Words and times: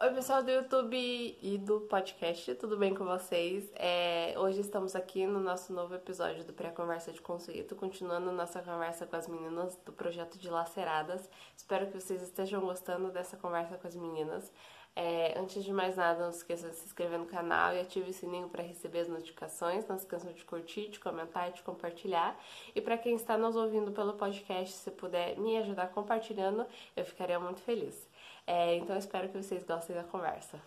Oi, 0.00 0.10
pessoal 0.14 0.44
do 0.44 0.50
YouTube 0.52 0.96
e 1.42 1.58
do 1.58 1.80
podcast, 1.80 2.54
tudo 2.54 2.76
bem 2.76 2.94
com 2.94 3.04
vocês? 3.04 3.68
É, 3.74 4.32
hoje 4.38 4.60
estamos 4.60 4.94
aqui 4.94 5.26
no 5.26 5.40
nosso 5.40 5.72
novo 5.72 5.92
episódio 5.92 6.44
do 6.44 6.52
Pré-Conversa 6.52 7.10
de 7.10 7.20
Conceito, 7.20 7.74
continuando 7.74 8.30
nossa 8.30 8.62
conversa 8.62 9.08
com 9.08 9.16
as 9.16 9.26
meninas 9.26 9.76
do 9.84 9.92
projeto 9.92 10.38
de 10.38 10.48
Laceradas. 10.48 11.28
Espero 11.56 11.88
que 11.88 12.00
vocês 12.00 12.22
estejam 12.22 12.60
gostando 12.60 13.10
dessa 13.10 13.36
conversa 13.36 13.76
com 13.76 13.88
as 13.88 13.96
meninas. 13.96 14.52
É, 14.94 15.36
antes 15.36 15.64
de 15.64 15.72
mais 15.72 15.96
nada, 15.96 16.22
não 16.22 16.30
esqueça 16.30 16.68
de 16.68 16.76
se 16.76 16.86
inscrever 16.86 17.18
no 17.18 17.26
canal 17.26 17.74
e 17.74 17.80
ative 17.80 18.10
o 18.10 18.14
sininho 18.14 18.48
para 18.48 18.62
receber 18.62 19.00
as 19.00 19.08
notificações. 19.08 19.84
Não 19.88 19.98
se 19.98 20.04
esqueçam 20.04 20.32
de 20.32 20.44
curtir, 20.44 20.90
de 20.90 21.00
comentar 21.00 21.48
e 21.48 21.54
de 21.54 21.62
compartilhar. 21.62 22.38
E 22.72 22.80
para 22.80 22.96
quem 22.96 23.16
está 23.16 23.36
nos 23.36 23.56
ouvindo 23.56 23.90
pelo 23.90 24.12
podcast, 24.12 24.74
se 24.74 24.92
puder 24.92 25.36
me 25.38 25.56
ajudar 25.58 25.88
compartilhando, 25.88 26.64
eu 26.96 27.04
ficaria 27.04 27.40
muito 27.40 27.60
feliz. 27.62 28.07
É, 28.48 28.76
então 28.76 28.96
espero 28.96 29.28
que 29.28 29.36
vocês 29.36 29.62
gostem 29.62 29.94
da 29.94 30.02
conversa. 30.04 30.58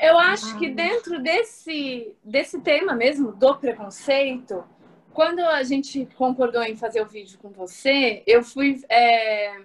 Eu 0.00 0.18
acho 0.18 0.58
que 0.58 0.68
dentro 0.68 1.22
desse, 1.22 2.16
desse 2.24 2.60
tema 2.60 2.96
mesmo, 2.96 3.30
do 3.30 3.56
preconceito, 3.56 4.64
quando 5.14 5.38
a 5.38 5.62
gente 5.62 6.04
concordou 6.16 6.64
em 6.64 6.74
fazer 6.74 7.00
o 7.00 7.06
vídeo 7.06 7.38
com 7.38 7.50
você, 7.50 8.24
eu 8.26 8.42
fui. 8.42 8.82
É... 8.88 9.62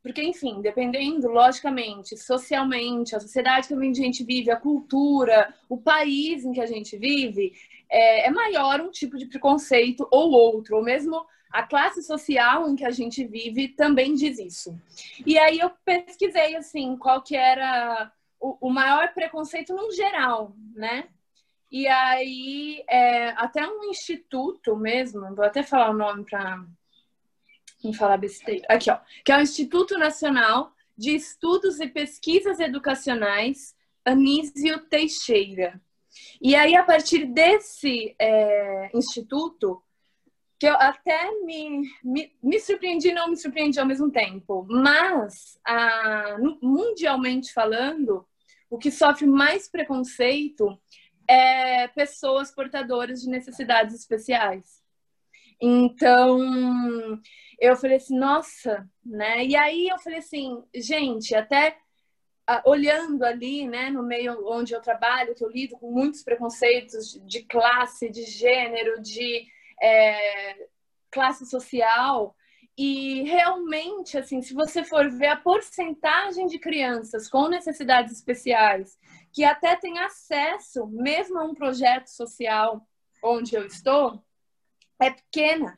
Porque, 0.00 0.22
enfim, 0.22 0.60
dependendo, 0.62 1.26
logicamente, 1.26 2.16
socialmente, 2.16 3.16
a 3.16 3.20
sociedade 3.20 3.66
que 3.66 3.74
a 3.74 3.92
gente 3.92 4.22
vive, 4.22 4.48
a 4.48 4.56
cultura, 4.56 5.52
o 5.68 5.76
país 5.76 6.44
em 6.44 6.52
que 6.52 6.60
a 6.60 6.66
gente 6.66 6.96
vive, 6.96 7.52
é, 7.90 8.28
é 8.28 8.30
maior 8.30 8.80
um 8.80 8.92
tipo 8.92 9.18
de 9.18 9.26
preconceito 9.26 10.06
ou 10.08 10.30
outro, 10.30 10.76
ou 10.76 10.84
mesmo 10.84 11.26
a 11.50 11.62
classe 11.62 12.02
social 12.02 12.68
em 12.68 12.76
que 12.76 12.84
a 12.84 12.90
gente 12.90 13.26
vive 13.26 13.68
também 13.68 14.14
diz 14.14 14.38
isso. 14.38 14.78
E 15.26 15.38
aí 15.38 15.58
eu 15.58 15.70
pesquisei 15.84 16.56
assim 16.56 16.96
qual 16.96 17.22
que 17.22 17.36
era 17.36 18.12
o, 18.38 18.68
o 18.68 18.70
maior 18.70 19.12
preconceito 19.12 19.74
no 19.74 19.90
geral, 19.92 20.54
né? 20.74 21.08
E 21.70 21.86
aí 21.86 22.84
é, 22.88 23.28
até 23.30 23.66
um 23.66 23.84
instituto 23.84 24.76
mesmo, 24.76 25.34
vou 25.34 25.44
até 25.44 25.62
falar 25.62 25.90
o 25.90 25.96
nome 25.96 26.24
para 26.24 26.64
não 27.82 27.92
falar 27.92 28.16
besteira. 28.16 28.66
Aqui, 28.68 28.90
ó, 28.90 28.98
que 29.24 29.32
é 29.32 29.38
o 29.38 29.40
Instituto 29.40 29.96
Nacional 29.96 30.72
de 30.96 31.14
Estudos 31.14 31.80
e 31.80 31.88
Pesquisas 31.88 32.60
Educacionais 32.60 33.74
Anísio 34.04 34.80
Teixeira. 34.80 35.80
E 36.40 36.54
aí, 36.54 36.74
a 36.74 36.82
partir 36.82 37.24
desse 37.26 38.14
é, 38.18 38.90
instituto, 38.94 39.82
que 40.60 40.66
eu 40.66 40.74
até 40.74 41.30
me, 41.40 41.90
me, 42.04 42.30
me 42.42 42.60
surpreendi 42.60 43.08
e 43.08 43.14
não 43.14 43.30
me 43.30 43.36
surpreendi 43.36 43.80
ao 43.80 43.86
mesmo 43.86 44.10
tempo. 44.10 44.66
Mas, 44.68 45.58
a, 45.64 46.36
mundialmente 46.60 47.50
falando, 47.50 48.26
o 48.68 48.76
que 48.76 48.90
sofre 48.90 49.26
mais 49.26 49.70
preconceito 49.70 50.78
é 51.26 51.88
pessoas 51.88 52.54
portadoras 52.54 53.22
de 53.22 53.30
necessidades 53.30 53.94
especiais. 53.94 54.82
Então, 55.58 56.38
eu 57.58 57.74
falei 57.74 57.96
assim, 57.96 58.18
nossa, 58.18 58.86
né? 59.02 59.42
E 59.46 59.56
aí 59.56 59.88
eu 59.88 59.98
falei 59.98 60.18
assim, 60.18 60.62
gente, 60.74 61.34
até 61.34 61.78
olhando 62.66 63.24
ali, 63.24 63.66
né, 63.66 63.88
no 63.88 64.02
meio 64.02 64.46
onde 64.46 64.74
eu 64.74 64.82
trabalho, 64.82 65.34
que 65.34 65.44
eu 65.44 65.48
lido 65.48 65.78
com 65.78 65.90
muitos 65.90 66.22
preconceitos 66.22 67.18
de 67.24 67.44
classe, 67.44 68.10
de 68.10 68.24
gênero, 68.24 69.00
de 69.00 69.46
é, 69.82 70.68
classe 71.10 71.46
social. 71.46 72.34
E 72.76 73.22
realmente, 73.24 74.16
assim, 74.16 74.40
se 74.40 74.54
você 74.54 74.82
for 74.82 75.10
ver 75.10 75.26
a 75.26 75.36
porcentagem 75.36 76.46
de 76.46 76.58
crianças 76.58 77.28
com 77.28 77.48
necessidades 77.48 78.12
especiais 78.12 78.98
que 79.32 79.44
até 79.44 79.76
têm 79.76 79.98
acesso 79.98 80.86
mesmo 80.86 81.38
a 81.38 81.44
um 81.44 81.54
projeto 81.54 82.08
social 82.08 82.86
onde 83.22 83.54
eu 83.54 83.66
estou, 83.66 84.22
é 85.00 85.10
pequena. 85.10 85.74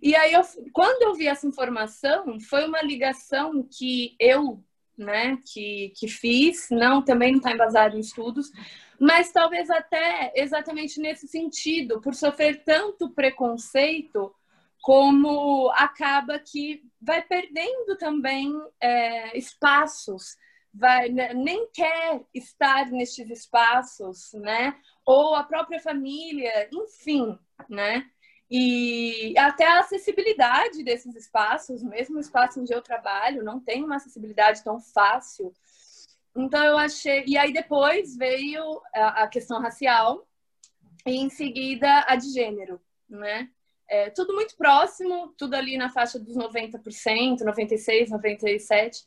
E 0.00 0.16
aí, 0.16 0.32
eu, 0.32 0.42
quando 0.72 1.02
eu 1.02 1.14
vi 1.14 1.26
essa 1.26 1.46
informação, 1.46 2.40
foi 2.40 2.66
uma 2.66 2.82
ligação 2.82 3.66
que 3.70 4.16
eu, 4.18 4.62
né, 4.96 5.38
que, 5.52 5.92
que 5.96 6.08
fiz, 6.08 6.68
não, 6.70 7.02
também 7.02 7.32
não 7.32 7.38
está 7.38 7.52
embasado 7.52 7.96
em 7.96 8.00
estudos, 8.00 8.50
mas 9.00 9.32
talvez 9.32 9.68
até 9.70 10.32
exatamente 10.36 11.00
nesse 11.00 11.26
sentido, 11.26 12.00
por 12.00 12.14
sofrer 12.14 12.62
tanto 12.64 13.10
preconceito, 13.10 14.34
como 14.80 15.70
acaba 15.76 16.38
que 16.38 16.82
vai 17.00 17.22
perdendo 17.22 17.96
também 17.96 18.52
é, 18.80 19.36
espaços, 19.38 20.36
vai, 20.74 21.08
né, 21.08 21.32
nem 21.34 21.68
quer 21.72 22.22
estar 22.34 22.90
nestes 22.90 23.30
espaços, 23.30 24.32
né? 24.34 24.74
Ou 25.06 25.34
a 25.34 25.44
própria 25.44 25.80
família, 25.80 26.68
enfim, 26.72 27.38
né? 27.68 28.08
E 28.54 29.34
até 29.38 29.66
a 29.66 29.80
acessibilidade 29.80 30.84
desses 30.84 31.16
espaços, 31.16 31.82
mesmo 31.82 32.18
o 32.18 32.20
espaço 32.20 32.60
onde 32.60 32.72
eu 32.72 32.82
trabalho, 32.82 33.42
não 33.42 33.58
tem 33.58 33.82
uma 33.82 33.96
acessibilidade 33.96 34.62
tão 34.62 34.78
fácil 34.78 35.54
então 36.34 36.64
eu 36.64 36.76
achei. 36.76 37.24
E 37.26 37.36
aí 37.36 37.52
depois 37.52 38.16
veio 38.16 38.80
a, 38.94 39.26
questão 39.28 39.60
racial 39.60 40.26
e 41.06 41.16
em 41.16 41.28
seguida 41.28 42.04
a 42.08 42.16
de 42.16 42.30
gênero, 42.32 42.80
né? 43.08 43.50
É, 43.88 44.08
tudo 44.10 44.32
muito 44.34 44.56
próximo, 44.56 45.34
tudo 45.36 45.54
ali 45.54 45.76
na 45.76 45.90
faixa 45.90 46.18
dos 46.18 46.34
90%, 46.36 47.40
96%, 47.40 48.08
97%. 48.08 49.04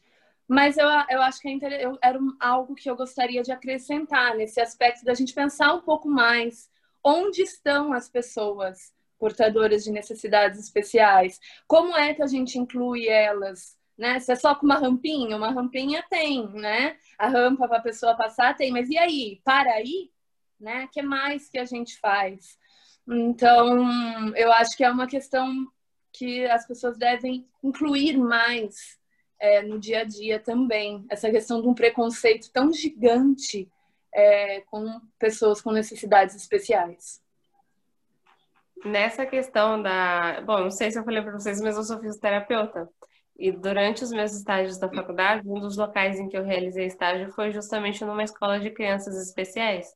Mas 0.47 0.77
eu, 0.77 0.85
eu 1.09 1.21
acho 1.23 1.41
que 1.41 1.47
é 1.47 1.85
eu, 1.85 1.97
era 2.03 2.19
algo 2.39 2.75
que 2.75 2.87
eu 2.87 2.95
gostaria 2.95 3.41
de 3.41 3.51
acrescentar 3.51 4.35
nesse 4.35 4.61
aspecto 4.61 5.03
da 5.03 5.15
gente 5.15 5.33
pensar 5.33 5.73
um 5.73 5.81
pouco 5.81 6.07
mais 6.07 6.69
onde 7.03 7.41
estão 7.41 7.93
as 7.93 8.07
pessoas 8.07 8.93
portadoras 9.19 9.83
de 9.83 9.91
necessidades 9.91 10.59
especiais, 10.59 11.39
como 11.67 11.95
é 11.95 12.13
que 12.13 12.21
a 12.21 12.27
gente 12.27 12.59
inclui 12.59 13.07
elas 13.07 13.75
né? 13.97 14.19
Se 14.19 14.31
é 14.31 14.35
só 14.35 14.53
com 14.55 14.65
uma 14.65 14.77
rampinha, 14.77 15.37
uma 15.37 15.51
rampinha 15.51 16.03
tem, 16.09 16.47
né? 16.49 16.97
A 17.17 17.27
rampa 17.27 17.67
para 17.67 17.77
a 17.77 17.81
pessoa 17.81 18.15
passar 18.15 18.55
tem, 18.55 18.71
mas 18.71 18.89
e 18.89 18.97
aí? 18.97 19.41
Para 19.43 19.71
aí, 19.71 20.11
né? 20.59 20.87
Que 20.91 21.01
mais 21.01 21.49
que 21.49 21.57
a 21.57 21.65
gente 21.65 21.97
faz? 21.99 22.57
Então, 23.07 24.35
eu 24.35 24.51
acho 24.51 24.75
que 24.75 24.83
é 24.83 24.89
uma 24.89 25.07
questão 25.07 25.67
que 26.11 26.45
as 26.45 26.65
pessoas 26.67 26.97
devem 26.97 27.47
incluir 27.63 28.17
mais 28.17 28.97
é, 29.39 29.61
no 29.61 29.79
dia 29.79 30.01
a 30.01 30.03
dia 30.03 30.39
também. 30.39 31.05
Essa 31.09 31.29
questão 31.29 31.61
de 31.61 31.67
um 31.67 31.73
preconceito 31.73 32.51
tão 32.51 32.73
gigante 32.73 33.69
é, 34.13 34.61
com 34.61 34.99
pessoas 35.19 35.61
com 35.61 35.71
necessidades 35.71 36.35
especiais. 36.35 37.21
Nessa 38.85 39.25
questão 39.25 39.81
da. 39.81 40.41
Bom, 40.41 40.59
não 40.59 40.71
sei 40.71 40.91
se 40.91 40.99
eu 40.99 41.03
falei 41.03 41.21
para 41.21 41.31
vocês, 41.31 41.59
mas 41.59 41.75
eu 41.75 41.83
sou 41.83 41.99
fisioterapeuta. 41.99 42.87
E 43.37 43.51
durante 43.51 44.03
os 44.03 44.11
meus 44.11 44.31
estágios 44.33 44.77
da 44.77 44.87
faculdade, 44.87 45.49
um 45.49 45.59
dos 45.59 45.75
locais 45.75 46.19
em 46.19 46.29
que 46.29 46.37
eu 46.37 46.43
realizei 46.43 46.85
estágio 46.85 47.31
foi 47.31 47.51
justamente 47.51 48.05
numa 48.05 48.23
escola 48.23 48.59
de 48.59 48.69
crianças 48.69 49.15
especiais. 49.17 49.87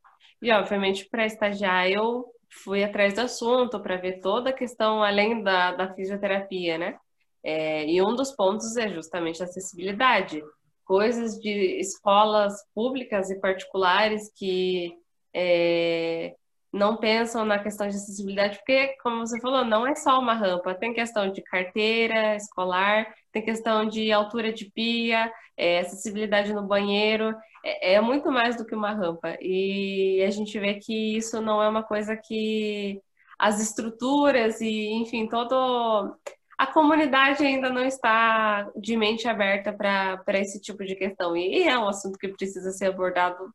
E, 0.42 0.52
obviamente, 0.52 1.08
para 1.10 1.26
estagiar, 1.26 1.88
eu 1.88 2.26
fui 2.64 2.84
atrás 2.84 3.14
do 3.14 3.22
assunto 3.22 3.80
para 3.80 3.98
ver 3.98 4.22
toda 4.22 4.50
a 4.50 4.54
questão 4.54 5.04
além 5.04 5.44
da, 5.44 5.72
da 5.74 5.94
fisioterapia, 5.94 6.78
né? 6.78 6.98
É, 7.44 7.86
e 7.86 8.02
um 8.02 8.16
dos 8.16 8.32
pontos 8.32 8.76
é 8.76 8.90
justamente 8.90 9.42
a 9.42 9.46
acessibilidade. 9.46 10.42
Coisas 10.84 11.40
de 11.40 11.80
escolas 11.80 12.54
públicas 12.74 13.30
e 13.30 13.40
particulares 13.40 14.32
que 14.36 14.98
é, 15.34 16.36
não 16.72 16.98
pensam 16.98 17.44
na 17.46 17.60
questão 17.60 17.88
de 17.88 17.96
acessibilidade, 17.96 18.58
porque, 18.58 18.96
como 19.02 19.26
você 19.26 19.40
falou, 19.40 19.66
não 19.66 19.88
é 19.88 19.96
só 19.96 20.20
uma 20.20 20.34
rampa, 20.34 20.76
tem 20.76 20.94
questão 20.94 21.32
de 21.32 21.42
carteira 21.42 22.36
escolar, 22.36 23.14
tem 23.32 23.44
questão 23.44 23.86
de 23.86 24.12
altura 24.12 24.54
de 24.54 24.70
pia, 24.72 25.32
é, 25.58 25.80
acessibilidade 25.80 26.54
no 26.54 26.68
banheiro, 26.68 27.36
é, 27.64 27.94
é, 27.94 28.02
muito 28.02 28.32
mais 28.32 28.56
do 28.56 28.66
que 28.66 28.76
uma 28.76 28.92
rampa. 28.94 29.38
E 29.42 30.24
a 30.26 30.30
gente 30.30 30.58
vê 30.60 30.76
que 30.76 31.18
isso 31.18 31.42
não 31.42 31.62
é 31.62 31.68
uma 31.68 31.84
coisa 31.84 32.16
que 32.16 33.02
as 33.38 33.60
estruturas 33.62 34.62
e, 34.62 34.94
enfim, 34.94 35.28
todo. 35.28 36.16
A 36.58 36.68
comunidade 36.68 37.46
ainda 37.46 37.70
não 37.70 37.86
está 37.86 38.70
de 38.76 38.98
mente 38.98 39.28
aberta 39.30 39.72
para 39.72 40.40
esse 40.40 40.60
tipo 40.62 40.84
de 40.86 40.96
questão. 40.96 41.36
E 41.36 41.64
é 41.64 41.78
um 41.78 41.88
assunto 41.88 42.20
que 42.20 42.28
precisa 42.28 42.72
ser 42.72 42.88
abordado 42.88 43.54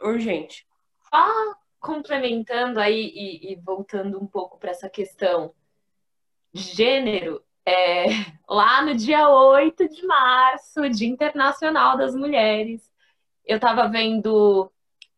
urgente. 0.00 0.64
Ah, 1.12 1.54
complementando 1.80 2.80
aí 2.80 3.12
e, 3.14 3.52
e 3.52 3.56
voltando 3.56 4.20
um 4.20 4.26
pouco 4.26 4.58
para 4.58 4.70
essa 4.70 4.88
questão 4.88 5.54
de 6.52 6.62
gênero, 6.62 7.42
é, 7.64 8.06
lá 8.48 8.82
no 8.82 8.94
dia 8.94 9.28
8 9.28 9.88
de 9.88 10.06
março, 10.06 10.88
Dia 10.90 11.08
Internacional 11.08 11.96
das 11.96 12.14
Mulheres, 12.14 12.90
eu 13.44 13.56
estava 13.56 13.88
vendo 13.88 14.70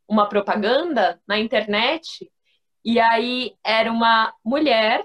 uma 0.07 0.29
propaganda 0.29 1.21
na 1.27 1.39
internet 1.39 2.31
e 2.85 2.99
aí 2.99 3.55
era 3.65 3.91
uma 3.91 4.35
mulher, 4.45 5.05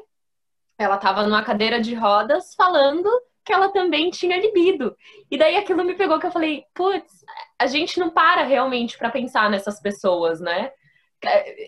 ela 0.77 0.95
estava 0.95 1.23
numa 1.23 1.43
cadeira 1.43 1.79
de 1.79 1.93
rodas 1.93 2.53
falando 2.55 3.09
que 3.43 3.53
ela 3.53 3.69
também 3.69 4.09
tinha 4.09 4.37
libido. 4.39 4.97
E 5.29 5.37
daí 5.37 5.55
aquilo 5.55 5.83
me 5.83 5.93
pegou 5.93 6.19
que 6.19 6.25
eu 6.25 6.31
falei, 6.31 6.65
putz, 6.73 7.23
a 7.59 7.67
gente 7.67 7.99
não 7.99 8.09
para 8.09 8.43
realmente 8.43 8.97
para 8.97 9.11
pensar 9.11 9.49
nessas 9.49 9.79
pessoas, 9.79 10.41
né? 10.41 10.71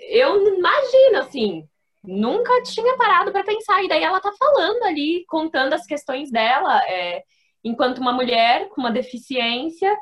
Eu 0.09 0.55
imagino 0.55 1.19
assim, 1.19 1.67
nunca 2.07 2.61
tinha 2.63 2.95
parado 2.97 3.31
para 3.31 3.44
pensar. 3.44 3.83
E 3.83 3.88
daí 3.88 4.03
ela 4.03 4.19
tá 4.19 4.31
falando 4.39 4.83
ali, 4.83 5.25
contando 5.27 5.73
as 5.73 5.85
questões 5.85 6.31
dela, 6.31 6.81
é, 6.88 7.23
enquanto 7.63 7.99
uma 7.99 8.13
mulher 8.13 8.69
com 8.69 8.81
uma 8.81 8.91
deficiência. 8.91 9.95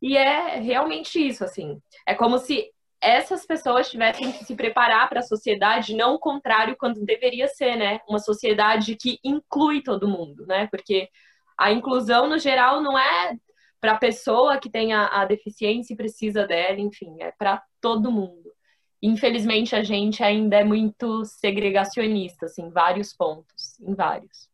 E 0.00 0.16
é 0.16 0.58
realmente 0.60 1.26
isso, 1.26 1.42
assim. 1.44 1.80
É 2.06 2.14
como 2.14 2.38
se 2.38 2.70
essas 3.00 3.46
pessoas 3.46 3.90
tivessem 3.90 4.32
que 4.32 4.44
se 4.44 4.54
preparar 4.54 5.08
para 5.08 5.20
a 5.20 5.24
sociedade, 5.24 5.94
não 5.94 6.14
o 6.14 6.18
contrário, 6.18 6.76
quando 6.78 7.04
deveria 7.04 7.48
ser, 7.48 7.76
né? 7.76 8.00
Uma 8.08 8.18
sociedade 8.18 8.96
que 8.96 9.18
inclui 9.24 9.82
todo 9.82 10.08
mundo, 10.08 10.46
né? 10.46 10.68
Porque 10.70 11.08
a 11.56 11.72
inclusão, 11.72 12.28
no 12.28 12.38
geral, 12.38 12.82
não 12.82 12.98
é 12.98 13.36
para 13.80 13.92
a 13.92 13.98
pessoa 13.98 14.58
que 14.58 14.70
tem 14.70 14.92
a, 14.92 15.06
a 15.06 15.24
deficiência 15.24 15.94
e 15.94 15.96
precisa 15.96 16.46
dela, 16.46 16.80
enfim, 16.80 17.16
é 17.20 17.32
para 17.38 17.62
todo 17.80 18.10
mundo 18.10 18.47
infelizmente 19.02 19.74
a 19.74 19.82
gente 19.82 20.22
ainda 20.22 20.56
é 20.56 20.64
muito 20.64 21.24
segregacionista, 21.24 22.46
assim, 22.46 22.62
em 22.62 22.70
vários 22.70 23.12
pontos, 23.14 23.78
em 23.80 23.94
vários. 23.94 24.48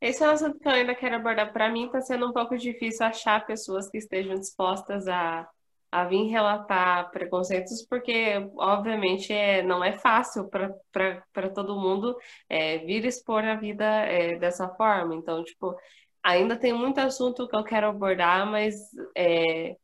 Esse 0.00 0.24
é 0.24 0.28
um 0.28 0.30
assunto 0.30 0.58
que 0.58 0.66
eu 0.66 0.72
ainda 0.72 0.94
quero 0.94 1.16
abordar. 1.16 1.52
Para 1.52 1.70
mim, 1.70 1.86
está 1.86 2.00
sendo 2.00 2.26
um 2.26 2.32
pouco 2.32 2.56
difícil 2.56 3.04
achar 3.04 3.44
pessoas 3.44 3.90
que 3.90 3.98
estejam 3.98 4.34
dispostas 4.34 5.06
a, 5.06 5.46
a 5.92 6.04
vir 6.04 6.30
relatar 6.30 7.10
preconceitos, 7.10 7.84
porque, 7.86 8.48
obviamente, 8.56 9.30
é, 9.32 9.62
não 9.62 9.84
é 9.84 9.92
fácil 9.92 10.48
para 10.48 11.50
todo 11.50 11.78
mundo 11.78 12.16
é, 12.48 12.78
vir 12.78 13.04
expor 13.04 13.44
a 13.44 13.56
vida 13.56 13.84
é, 13.84 14.36
dessa 14.36 14.68
forma. 14.70 15.14
Então, 15.14 15.44
tipo, 15.44 15.76
ainda 16.22 16.56
tem 16.56 16.72
muito 16.72 16.98
assunto 16.98 17.46
que 17.46 17.56
eu 17.56 17.64
quero 17.64 17.88
abordar, 17.88 18.46
mas, 18.46 18.74
é, 19.14 19.76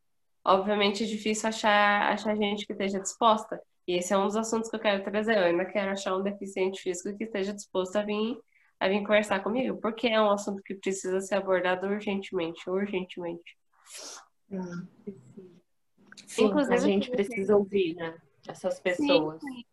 obviamente, 0.43 1.05
é 1.05 1.06
difícil 1.06 1.49
achar, 1.50 2.11
achar 2.12 2.35
gente 2.37 2.67
que 2.67 2.73
esteja 2.73 3.00
disposta. 3.00 3.61
E 3.86 3.94
esse 3.94 4.12
é 4.12 4.18
um 4.18 4.26
dos 4.26 4.36
assuntos 4.36 4.68
que 4.68 4.76
eu 4.76 4.80
quero 4.80 5.04
trazer. 5.04 5.36
Eu 5.36 5.44
ainda 5.44 5.64
quero 5.64 5.92
achar 5.92 6.16
um 6.16 6.22
deficiente 6.22 6.82
físico 6.82 7.16
que 7.16 7.24
esteja 7.24 7.54
disposto 7.54 7.96
a 7.96 8.02
vir, 8.02 8.36
a 8.80 8.88
vir 8.88 9.00
conversar 9.00 9.40
comigo, 9.42 9.78
porque 9.80 10.08
é 10.08 10.20
um 10.20 10.30
assunto 10.30 10.62
que 10.62 10.74
precisa 10.74 11.20
ser 11.20 11.36
abordado 11.36 11.86
urgentemente, 11.86 12.68
urgentemente. 12.68 13.56
Sim, 16.26 16.46
Inclusive, 16.46 16.74
a 16.74 16.78
gente 16.78 17.10
precisa 17.10 17.56
ouvir, 17.56 17.94
né? 17.94 18.16
Essas 18.48 18.80
pessoas. 18.80 19.40
Sim. 19.40 19.64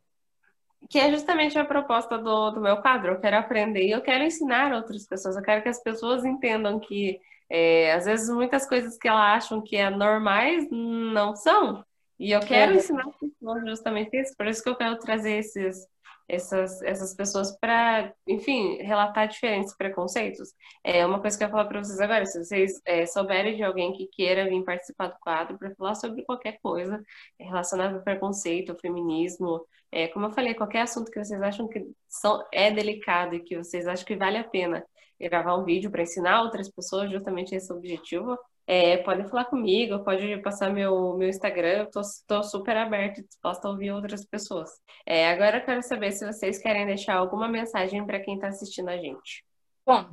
Que 0.89 0.99
é 0.99 1.09
justamente 1.09 1.57
a 1.57 1.65
proposta 1.65 2.17
do, 2.17 2.51
do 2.51 2.61
meu 2.61 2.77
quadro. 2.77 3.13
Eu 3.13 3.19
quero 3.19 3.37
aprender 3.37 3.85
e 3.87 3.91
eu 3.91 4.01
quero 4.01 4.23
ensinar 4.23 4.73
outras 4.73 5.07
pessoas. 5.07 5.35
Eu 5.35 5.41
quero 5.41 5.63
que 5.63 5.69
as 5.69 5.81
pessoas 5.81 6.23
entendam 6.23 6.79
que, 6.79 7.19
é, 7.49 7.93
às 7.93 8.05
vezes, 8.05 8.29
muitas 8.29 8.67
coisas 8.67 8.97
que 8.97 9.07
elas 9.07 9.43
acham 9.43 9.61
que 9.61 9.75
é 9.75 9.89
normais 9.89 10.67
não 10.69 11.35
são. 11.35 11.83
E 12.19 12.31
eu 12.31 12.39
quero 12.41 12.73
é. 12.73 12.75
ensinar 12.75 13.05
pessoas 13.19 13.65
justamente 13.65 14.15
isso, 14.15 14.33
por 14.37 14.47
isso 14.47 14.63
que 14.63 14.69
eu 14.69 14.75
quero 14.75 14.97
trazer 14.99 15.37
esses, 15.39 15.87
essas, 16.27 16.81
essas 16.83 17.13
pessoas 17.15 17.57
para, 17.59 18.13
enfim, 18.27 18.77
relatar 18.77 19.27
diferentes 19.27 19.75
preconceitos. 19.75 20.53
É 20.83 21.05
uma 21.05 21.19
coisa 21.19 21.37
que 21.37 21.43
eu 21.43 21.47
ia 21.47 21.51
falar 21.51 21.65
para 21.65 21.83
vocês 21.83 21.99
agora, 21.99 22.25
se 22.25 22.43
vocês 22.43 22.81
é, 22.85 23.05
souberem 23.05 23.55
de 23.55 23.63
alguém 23.63 23.93
que 23.93 24.07
queira 24.07 24.49
vir 24.49 24.63
participar 24.63 25.07
do 25.07 25.19
quadro 25.19 25.57
para 25.57 25.75
falar 25.75 25.95
sobre 25.95 26.23
qualquer 26.23 26.59
coisa 26.61 27.01
relacionada 27.39 27.97
ao 27.97 28.03
preconceito, 28.03 28.71
ao 28.71 28.79
feminismo, 28.79 29.65
é, 29.91 30.07
como 30.07 30.25
eu 30.25 30.31
falei, 30.31 30.53
qualquer 30.53 30.81
assunto 30.81 31.11
que 31.11 31.23
vocês 31.23 31.41
acham 31.41 31.67
que 31.67 31.85
são, 32.07 32.43
é 32.51 32.71
delicado 32.71 33.35
e 33.35 33.43
que 33.43 33.57
vocês 33.57 33.87
acham 33.87 34.05
que 34.05 34.15
vale 34.15 34.37
a 34.37 34.43
pena 34.43 34.83
gravar 35.19 35.55
um 35.55 35.63
vídeo 35.63 35.91
para 35.91 36.03
ensinar 36.03 36.41
outras 36.41 36.69
pessoas, 36.69 37.11
justamente 37.11 37.55
esse 37.55 37.71
é 37.71 37.75
objetivo, 37.75 38.37
é, 38.65 38.97
podem 38.97 39.27
falar 39.27 39.45
comigo, 39.45 40.03
pode 40.03 40.37
passar 40.41 40.71
meu, 40.71 41.17
meu 41.17 41.27
Instagram, 41.27 41.87
tô, 42.27 42.43
super 42.43 42.77
aberta 42.77 43.19
e 43.19 43.23
disposta 43.23 43.67
a 43.67 43.71
ouvir 43.71 43.91
outras 43.91 44.25
pessoas. 44.25 44.69
É, 45.05 45.29
agora 45.29 45.57
eu 45.57 45.65
quero 45.65 45.81
saber 45.81 46.11
se 46.11 46.25
vocês 46.25 46.59
querem 46.59 46.85
deixar 46.85 47.15
alguma 47.15 47.47
mensagem 47.47 48.05
para 48.05 48.19
quem 48.19 48.35
está 48.35 48.47
assistindo 48.47 48.89
a 48.89 48.97
gente. 48.97 49.43
Bom, 49.85 50.05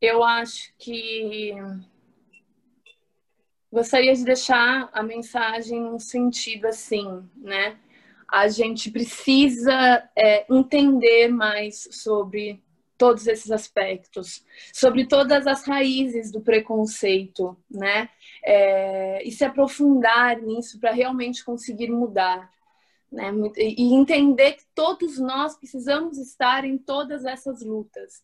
eu 0.00 0.22
acho 0.22 0.72
que 0.78 1.54
gostaria 3.72 4.14
de 4.14 4.24
deixar 4.24 4.88
a 4.92 5.02
mensagem 5.02 5.80
num 5.80 5.98
sentido 5.98 6.66
assim, 6.66 7.28
né? 7.36 7.78
A 8.28 8.48
gente 8.48 8.90
precisa 8.90 10.08
é, 10.16 10.46
entender 10.52 11.28
mais 11.28 11.88
sobre 11.90 12.62
todos 12.98 13.26
esses 13.26 13.50
aspectos, 13.50 14.44
sobre 14.72 15.06
todas 15.06 15.46
as 15.46 15.66
raízes 15.66 16.30
do 16.30 16.40
preconceito, 16.40 17.56
né? 17.70 18.08
É, 18.44 19.22
e 19.26 19.30
se 19.30 19.44
aprofundar 19.44 20.40
nisso 20.40 20.78
para 20.80 20.92
realmente 20.92 21.44
conseguir 21.44 21.90
mudar, 21.90 22.50
né? 23.10 23.30
E 23.56 23.94
entender 23.94 24.52
que 24.52 24.64
todos 24.74 25.18
nós 25.18 25.56
precisamos 25.56 26.18
estar 26.18 26.64
em 26.64 26.78
todas 26.78 27.24
essas 27.24 27.62
lutas. 27.62 28.22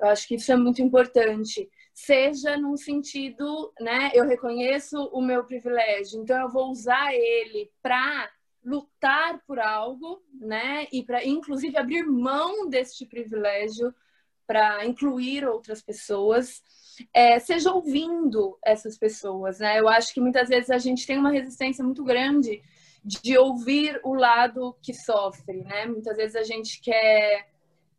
Eu 0.00 0.08
acho 0.08 0.26
que 0.26 0.36
isso 0.36 0.50
é 0.50 0.56
muito 0.56 0.80
importante. 0.80 1.68
Seja 1.92 2.56
num 2.56 2.76
sentido, 2.76 3.72
né? 3.80 4.10
Eu 4.14 4.26
reconheço 4.26 4.96
o 5.12 5.20
meu 5.20 5.44
privilégio, 5.44 6.22
então 6.22 6.40
eu 6.40 6.48
vou 6.48 6.70
usar 6.70 7.12
ele 7.14 7.70
para 7.82 8.30
lutar 8.64 9.42
por 9.46 9.58
algo, 9.58 10.22
né? 10.34 10.86
E 10.92 11.02
para, 11.02 11.24
inclusive, 11.24 11.76
abrir 11.76 12.04
mão 12.04 12.68
deste 12.68 13.06
privilégio 13.06 13.94
para 14.50 14.84
incluir 14.84 15.46
outras 15.46 15.80
pessoas, 15.80 16.60
é, 17.14 17.38
seja 17.38 17.72
ouvindo 17.72 18.58
essas 18.64 18.98
pessoas, 18.98 19.60
né? 19.60 19.78
Eu 19.78 19.88
acho 19.88 20.12
que 20.12 20.20
muitas 20.20 20.48
vezes 20.48 20.70
a 20.70 20.78
gente 20.78 21.06
tem 21.06 21.16
uma 21.16 21.30
resistência 21.30 21.84
muito 21.84 22.02
grande 22.02 22.60
de 23.04 23.38
ouvir 23.38 24.00
o 24.02 24.12
lado 24.12 24.76
que 24.82 24.92
sofre, 24.92 25.62
né? 25.62 25.86
Muitas 25.86 26.16
vezes 26.16 26.34
a 26.34 26.42
gente 26.42 26.80
quer 26.80 27.48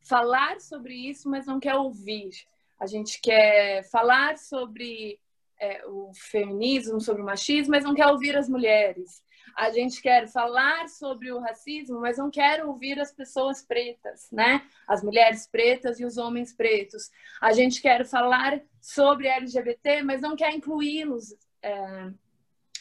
falar 0.03 0.59
sobre 0.59 0.93
isso, 0.93 1.29
mas 1.29 1.45
não 1.45 1.57
quer 1.57 1.75
ouvir. 1.75 2.31
A 2.77 2.85
gente 2.85 3.21
quer 3.21 3.89
falar 3.89 4.37
sobre 4.37 5.17
é, 5.57 5.85
o 5.87 6.11
feminismo, 6.13 6.99
sobre 6.99 7.21
o 7.21 7.25
machismo, 7.25 7.71
mas 7.71 7.85
não 7.85 7.95
quer 7.95 8.07
ouvir 8.07 8.35
as 8.35 8.49
mulheres. 8.49 9.23
A 9.55 9.69
gente 9.71 10.01
quer 10.01 10.27
falar 10.27 10.87
sobre 10.87 11.31
o 11.31 11.39
racismo, 11.39 11.99
mas 11.99 12.17
não 12.17 12.29
quer 12.29 12.65
ouvir 12.65 12.99
as 12.99 13.11
pessoas 13.11 13.61
pretas, 13.61 14.29
né? 14.31 14.65
As 14.87 15.03
mulheres 15.03 15.47
pretas 15.47 15.99
e 15.99 16.05
os 16.05 16.17
homens 16.17 16.53
pretos. 16.53 17.11
A 17.39 17.51
gente 17.53 17.81
quer 17.81 18.05
falar 18.05 18.61
sobre 18.79 19.27
LGBT, 19.27 20.03
mas 20.03 20.21
não 20.21 20.35
quer 20.35 20.53
incluí-los 20.53 21.35
é, 21.61 22.11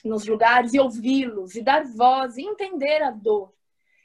nos 0.05 0.27
lugares 0.27 0.73
e 0.75 0.81
ouvi-los 0.81 1.55
e 1.55 1.63
dar 1.63 1.85
voz 1.85 2.37
e 2.37 2.43
entender 2.43 3.03
a 3.03 3.11
dor. 3.11 3.53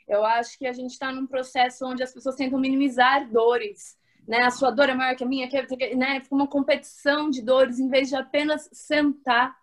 Eu 0.07 0.24
acho 0.24 0.57
que 0.57 0.67
a 0.67 0.74
gente 0.74 0.91
está 0.91 1.12
num 1.12 1.25
processo 1.25 1.86
onde 1.86 2.03
as 2.03 2.13
pessoas 2.13 2.36
tentam 2.36 2.60
minimizar 2.60 3.29
dores, 3.29 3.98
né? 4.27 4.43
A 4.43 4.51
sua 4.51 4.72
dor 4.72 4.89
é 4.89 4.93
maior 4.93 5.15
que 5.15 5.24
a 5.24 5.27
minha, 5.27 5.48
que, 5.48 5.95
né? 5.95 6.22
Uma 6.29 6.48
competição 6.48 7.29
de 7.29 7.41
dores 7.41 7.79
em 7.79 7.88
vez 7.88 8.10
de 8.10 8.15
apenas 8.15 8.69
sentar 8.72 9.55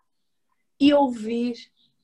e 0.81 0.93
ouvir 0.93 1.55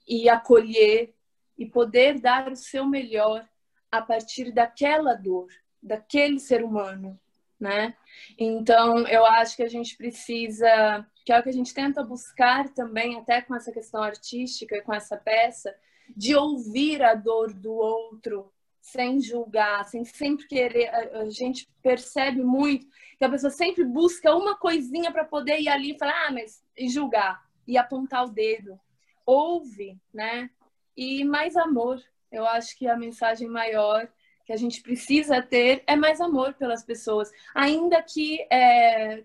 e 0.08 0.28
acolher 0.28 1.14
e 1.56 1.66
poder 1.66 2.18
dar 2.18 2.50
o 2.50 2.56
seu 2.56 2.86
melhor 2.86 3.46
a 3.90 4.00
partir 4.00 4.50
daquela 4.52 5.14
dor, 5.14 5.48
daquele 5.82 6.38
ser 6.38 6.64
humano, 6.64 7.18
né? 7.60 7.94
Então, 8.38 9.06
eu 9.06 9.26
acho 9.26 9.56
que 9.56 9.62
a 9.62 9.68
gente 9.68 9.96
precisa, 9.96 11.06
que 11.24 11.32
é 11.32 11.38
o 11.38 11.42
que 11.42 11.48
a 11.48 11.52
gente 11.52 11.74
tenta 11.74 12.02
buscar 12.02 12.68
também, 12.70 13.18
até 13.18 13.42
com 13.42 13.54
essa 13.54 13.72
questão 13.72 14.02
artística, 14.02 14.82
com 14.82 14.94
essa 14.94 15.16
peça, 15.16 15.74
de 16.16 16.34
ouvir 16.34 17.02
a 17.02 17.14
dor 17.14 17.52
do 17.52 17.72
outro 17.72 18.50
sem 18.80 19.20
julgar, 19.20 19.84
sem 19.84 20.04
sempre 20.04 20.46
querer. 20.46 20.88
A 20.88 21.28
gente 21.28 21.68
percebe 21.82 22.42
muito 22.42 22.86
que 23.18 23.24
a 23.24 23.28
pessoa 23.28 23.50
sempre 23.50 23.84
busca 23.84 24.34
uma 24.34 24.56
coisinha 24.56 25.12
para 25.12 25.24
poder 25.24 25.60
ir 25.60 25.68
ali 25.68 25.92
e 25.92 25.98
falar, 25.98 26.28
ah, 26.28 26.32
mas 26.32 26.64
e 26.76 26.88
julgar 26.88 27.42
e 27.66 27.76
apontar 27.76 28.24
o 28.24 28.30
dedo 28.30 28.80
ouve, 29.28 30.00
né? 30.12 30.50
E 30.96 31.22
mais 31.22 31.54
amor. 31.54 32.02
Eu 32.32 32.46
acho 32.46 32.76
que 32.78 32.88
a 32.88 32.96
mensagem 32.96 33.46
maior 33.46 34.10
que 34.46 34.52
a 34.54 34.56
gente 34.56 34.80
precisa 34.80 35.42
ter 35.42 35.84
é 35.86 35.94
mais 35.94 36.18
amor 36.18 36.54
pelas 36.54 36.82
pessoas. 36.82 37.30
Ainda 37.54 38.02
que 38.02 38.40
é, 38.50 39.22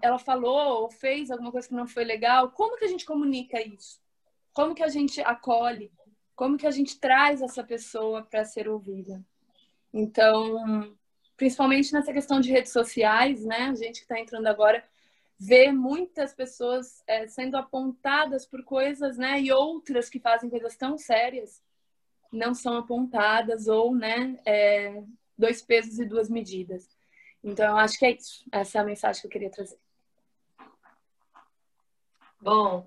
ela 0.00 0.18
falou 0.18 0.82
ou 0.82 0.90
fez 0.90 1.30
alguma 1.30 1.52
coisa 1.52 1.68
que 1.68 1.74
não 1.74 1.86
foi 1.86 2.04
legal, 2.04 2.50
como 2.52 2.78
que 2.78 2.86
a 2.86 2.88
gente 2.88 3.04
comunica 3.04 3.60
isso? 3.60 4.00
Como 4.54 4.74
que 4.74 4.82
a 4.82 4.88
gente 4.88 5.20
acolhe? 5.20 5.92
Como 6.34 6.56
que 6.56 6.66
a 6.66 6.70
gente 6.70 6.98
traz 6.98 7.42
essa 7.42 7.62
pessoa 7.62 8.22
para 8.22 8.46
ser 8.46 8.66
ouvida? 8.66 9.22
Então, 9.92 10.96
principalmente 11.36 11.92
nessa 11.92 12.14
questão 12.14 12.40
de 12.40 12.50
redes 12.50 12.72
sociais, 12.72 13.44
né? 13.44 13.64
A 13.64 13.74
gente 13.74 13.96
que 13.96 14.04
está 14.04 14.18
entrando 14.18 14.46
agora 14.46 14.82
ver 15.44 15.72
muitas 15.72 16.32
pessoas 16.32 17.02
é, 17.04 17.26
sendo 17.26 17.56
apontadas 17.56 18.46
por 18.46 18.62
coisas, 18.62 19.18
né, 19.18 19.40
e 19.40 19.50
outras 19.50 20.08
que 20.08 20.20
fazem 20.20 20.48
coisas 20.48 20.76
tão 20.76 20.96
sérias 20.96 21.60
não 22.30 22.54
são 22.54 22.76
apontadas 22.76 23.66
ou, 23.66 23.92
né, 23.92 24.38
é, 24.46 25.02
dois 25.36 25.60
pesos 25.60 25.98
e 25.98 26.04
duas 26.04 26.30
medidas. 26.30 26.96
Então, 27.42 27.70
eu 27.70 27.76
acho 27.76 27.98
que 27.98 28.06
é 28.06 28.12
isso. 28.12 28.44
Essa 28.52 28.78
é 28.78 28.80
a 28.80 28.84
mensagem 28.84 29.20
que 29.20 29.26
eu 29.26 29.30
queria 29.32 29.50
trazer. 29.50 29.78
Bom, 32.40 32.86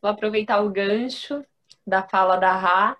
vou 0.00 0.10
aproveitar 0.10 0.62
o 0.62 0.70
gancho 0.70 1.44
da 1.86 2.02
fala 2.02 2.38
da 2.38 2.56
Rá 2.56 2.96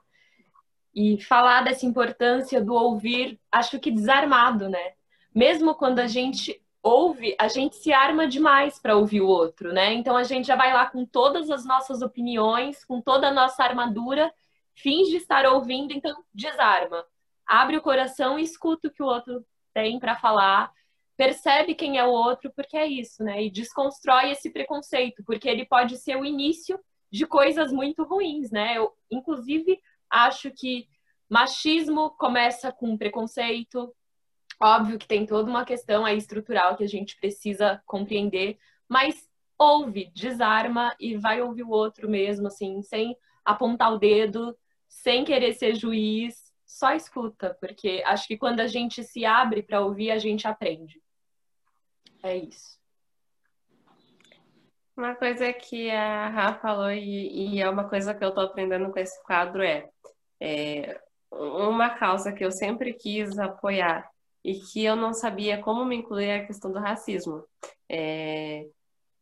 e 0.94 1.18
falar 1.22 1.62
dessa 1.64 1.86
importância 1.86 2.62
do 2.62 2.74
ouvir, 2.74 3.40
acho 3.50 3.80
que 3.80 3.90
desarmado, 3.90 4.68
né? 4.68 4.92
Mesmo 5.34 5.74
quando 5.74 5.98
a 5.98 6.06
gente 6.06 6.62
ouve, 6.86 7.34
a 7.38 7.48
gente 7.48 7.76
se 7.76 7.92
arma 7.92 8.28
demais 8.28 8.78
para 8.78 8.96
ouvir 8.96 9.20
o 9.20 9.26
outro, 9.26 9.72
né? 9.72 9.92
Então 9.92 10.16
a 10.16 10.22
gente 10.22 10.46
já 10.46 10.54
vai 10.54 10.72
lá 10.72 10.86
com 10.86 11.04
todas 11.04 11.50
as 11.50 11.64
nossas 11.64 12.00
opiniões, 12.00 12.84
com 12.84 13.00
toda 13.00 13.28
a 13.28 13.32
nossa 13.32 13.64
armadura, 13.64 14.32
finge 14.72 15.16
estar 15.16 15.46
ouvindo, 15.46 15.92
então 15.92 16.22
desarma. 16.32 17.04
Abre 17.44 17.76
o 17.76 17.82
coração 17.82 18.38
e 18.38 18.42
escuta 18.42 18.86
o 18.86 18.90
que 18.90 19.02
o 19.02 19.06
outro 19.06 19.44
tem 19.74 19.98
para 19.98 20.14
falar, 20.16 20.72
percebe 21.16 21.74
quem 21.74 21.98
é 21.98 22.04
o 22.04 22.10
outro, 22.10 22.52
porque 22.54 22.76
é 22.76 22.86
isso, 22.86 23.24
né? 23.24 23.42
E 23.42 23.50
desconstrói 23.50 24.30
esse 24.30 24.50
preconceito, 24.50 25.24
porque 25.24 25.48
ele 25.48 25.66
pode 25.66 25.96
ser 25.96 26.16
o 26.16 26.24
início 26.24 26.78
de 27.10 27.26
coisas 27.26 27.72
muito 27.72 28.04
ruins, 28.04 28.50
né? 28.50 28.78
Eu, 28.78 28.92
inclusive, 29.10 29.80
acho 30.08 30.52
que 30.52 30.88
machismo 31.28 32.10
começa 32.10 32.70
com 32.70 32.96
preconceito. 32.96 33.92
Óbvio 34.60 34.98
que 34.98 35.06
tem 35.06 35.26
toda 35.26 35.50
uma 35.50 35.64
questão 35.64 36.04
aí 36.04 36.16
estrutural 36.16 36.76
que 36.76 36.84
a 36.84 36.88
gente 36.88 37.16
precisa 37.16 37.82
compreender, 37.84 38.58
mas 38.88 39.28
ouve, 39.58 40.10
desarma 40.14 40.94
e 40.98 41.16
vai 41.16 41.42
ouvir 41.42 41.62
o 41.62 41.70
outro 41.70 42.08
mesmo, 42.08 42.46
assim, 42.46 42.82
sem 42.82 43.16
apontar 43.44 43.92
o 43.92 43.98
dedo, 43.98 44.56
sem 44.88 45.24
querer 45.24 45.52
ser 45.54 45.74
juiz, 45.74 46.52
só 46.64 46.92
escuta, 46.92 47.56
porque 47.60 48.02
acho 48.06 48.26
que 48.26 48.36
quando 48.36 48.60
a 48.60 48.66
gente 48.66 49.04
se 49.04 49.24
abre 49.24 49.62
para 49.62 49.80
ouvir, 49.80 50.10
a 50.10 50.18
gente 50.18 50.48
aprende. 50.48 51.00
É 52.22 52.36
isso. 52.36 52.76
Uma 54.96 55.14
coisa 55.14 55.52
que 55.52 55.90
a 55.90 56.28
Rafa 56.28 56.60
falou 56.60 56.90
e, 56.90 57.54
e, 57.54 57.60
é 57.60 57.68
uma 57.68 57.88
coisa 57.88 58.14
que 58.14 58.24
eu 58.24 58.30
estou 58.30 58.44
aprendendo 58.44 58.90
com 58.90 58.98
esse 58.98 59.22
quadro 59.24 59.62
é, 59.62 59.90
é, 60.40 60.98
uma 61.30 61.90
causa 61.90 62.32
que 62.32 62.42
eu 62.42 62.50
sempre 62.50 62.94
quis 62.94 63.38
apoiar 63.38 64.10
e 64.46 64.60
que 64.60 64.84
eu 64.84 64.94
não 64.94 65.12
sabia 65.12 65.60
como 65.60 65.84
me 65.84 65.96
incluir 65.96 66.30
a 66.30 66.46
questão 66.46 66.72
do 66.72 66.78
racismo. 66.78 67.44
É, 67.88 68.66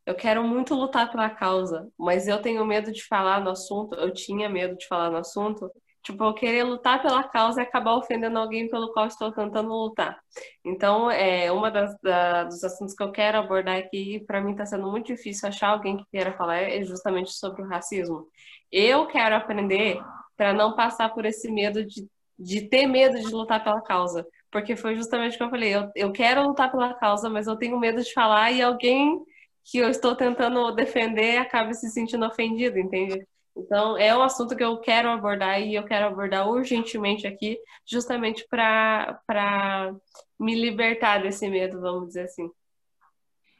eu 0.06 0.14
quero 0.14 0.44
muito 0.44 0.74
lutar 0.74 1.10
pela 1.10 1.30
causa, 1.30 1.88
mas 1.98 2.28
eu 2.28 2.42
tenho 2.42 2.64
medo 2.66 2.92
de 2.92 3.02
falar 3.06 3.40
no 3.40 3.50
assunto, 3.50 3.94
eu 3.96 4.12
tinha 4.12 4.48
medo 4.48 4.76
de 4.76 4.86
falar 4.86 5.10
no 5.10 5.16
assunto, 5.18 5.70
Tipo, 6.04 6.22
eu 6.22 6.34
querer 6.34 6.64
lutar 6.64 7.00
pela 7.00 7.24
causa 7.24 7.62
e 7.62 7.64
acabar 7.64 7.94
ofendendo 7.94 8.38
alguém 8.38 8.68
pelo 8.68 8.92
qual 8.92 9.06
estou 9.06 9.32
tentando 9.32 9.70
lutar. 9.70 10.20
Então, 10.62 11.10
é 11.10 11.50
uma 11.50 11.70
das 11.70 11.98
da, 12.02 12.44
dos 12.44 12.62
assuntos 12.62 12.94
que 12.94 13.02
eu 13.02 13.10
quero 13.10 13.38
abordar 13.38 13.78
aqui, 13.78 14.22
para 14.26 14.38
mim 14.42 14.50
está 14.52 14.66
sendo 14.66 14.90
muito 14.90 15.06
difícil 15.06 15.48
achar 15.48 15.68
alguém 15.68 15.96
que 15.96 16.04
queira 16.10 16.36
falar, 16.36 16.58
é 16.58 16.84
justamente 16.84 17.32
sobre 17.32 17.62
o 17.62 17.66
racismo. 17.66 18.28
Eu 18.70 19.06
quero 19.06 19.34
aprender 19.34 19.98
para 20.36 20.52
não 20.52 20.76
passar 20.76 21.08
por 21.14 21.24
esse 21.24 21.50
medo 21.50 21.82
de, 21.82 22.06
de 22.38 22.68
ter 22.68 22.86
medo 22.86 23.18
de 23.18 23.32
lutar 23.32 23.64
pela 23.64 23.80
causa. 23.80 24.26
Porque 24.54 24.76
foi 24.76 24.94
justamente 24.94 25.34
o 25.34 25.36
que 25.36 25.42
eu 25.42 25.50
falei, 25.50 25.74
eu, 25.74 25.90
eu 25.96 26.12
quero 26.12 26.46
lutar 26.46 26.70
pela 26.70 26.94
causa, 26.94 27.28
mas 27.28 27.48
eu 27.48 27.56
tenho 27.56 27.76
medo 27.76 28.00
de 28.00 28.12
falar 28.12 28.52
e 28.52 28.62
alguém 28.62 29.20
que 29.64 29.78
eu 29.78 29.88
estou 29.88 30.14
tentando 30.14 30.70
defender 30.70 31.38
acaba 31.38 31.74
se 31.74 31.90
sentindo 31.90 32.24
ofendido, 32.24 32.78
entende? 32.78 33.26
Então, 33.56 33.98
é 33.98 34.16
um 34.16 34.22
assunto 34.22 34.54
que 34.54 34.62
eu 34.62 34.78
quero 34.78 35.08
abordar 35.08 35.60
e 35.60 35.74
eu 35.74 35.82
quero 35.82 36.06
abordar 36.06 36.48
urgentemente 36.48 37.26
aqui, 37.26 37.58
justamente 37.84 38.46
para 38.48 39.92
me 40.38 40.54
libertar 40.54 41.20
desse 41.20 41.48
medo, 41.48 41.80
vamos 41.80 42.06
dizer 42.06 42.26
assim. 42.26 42.48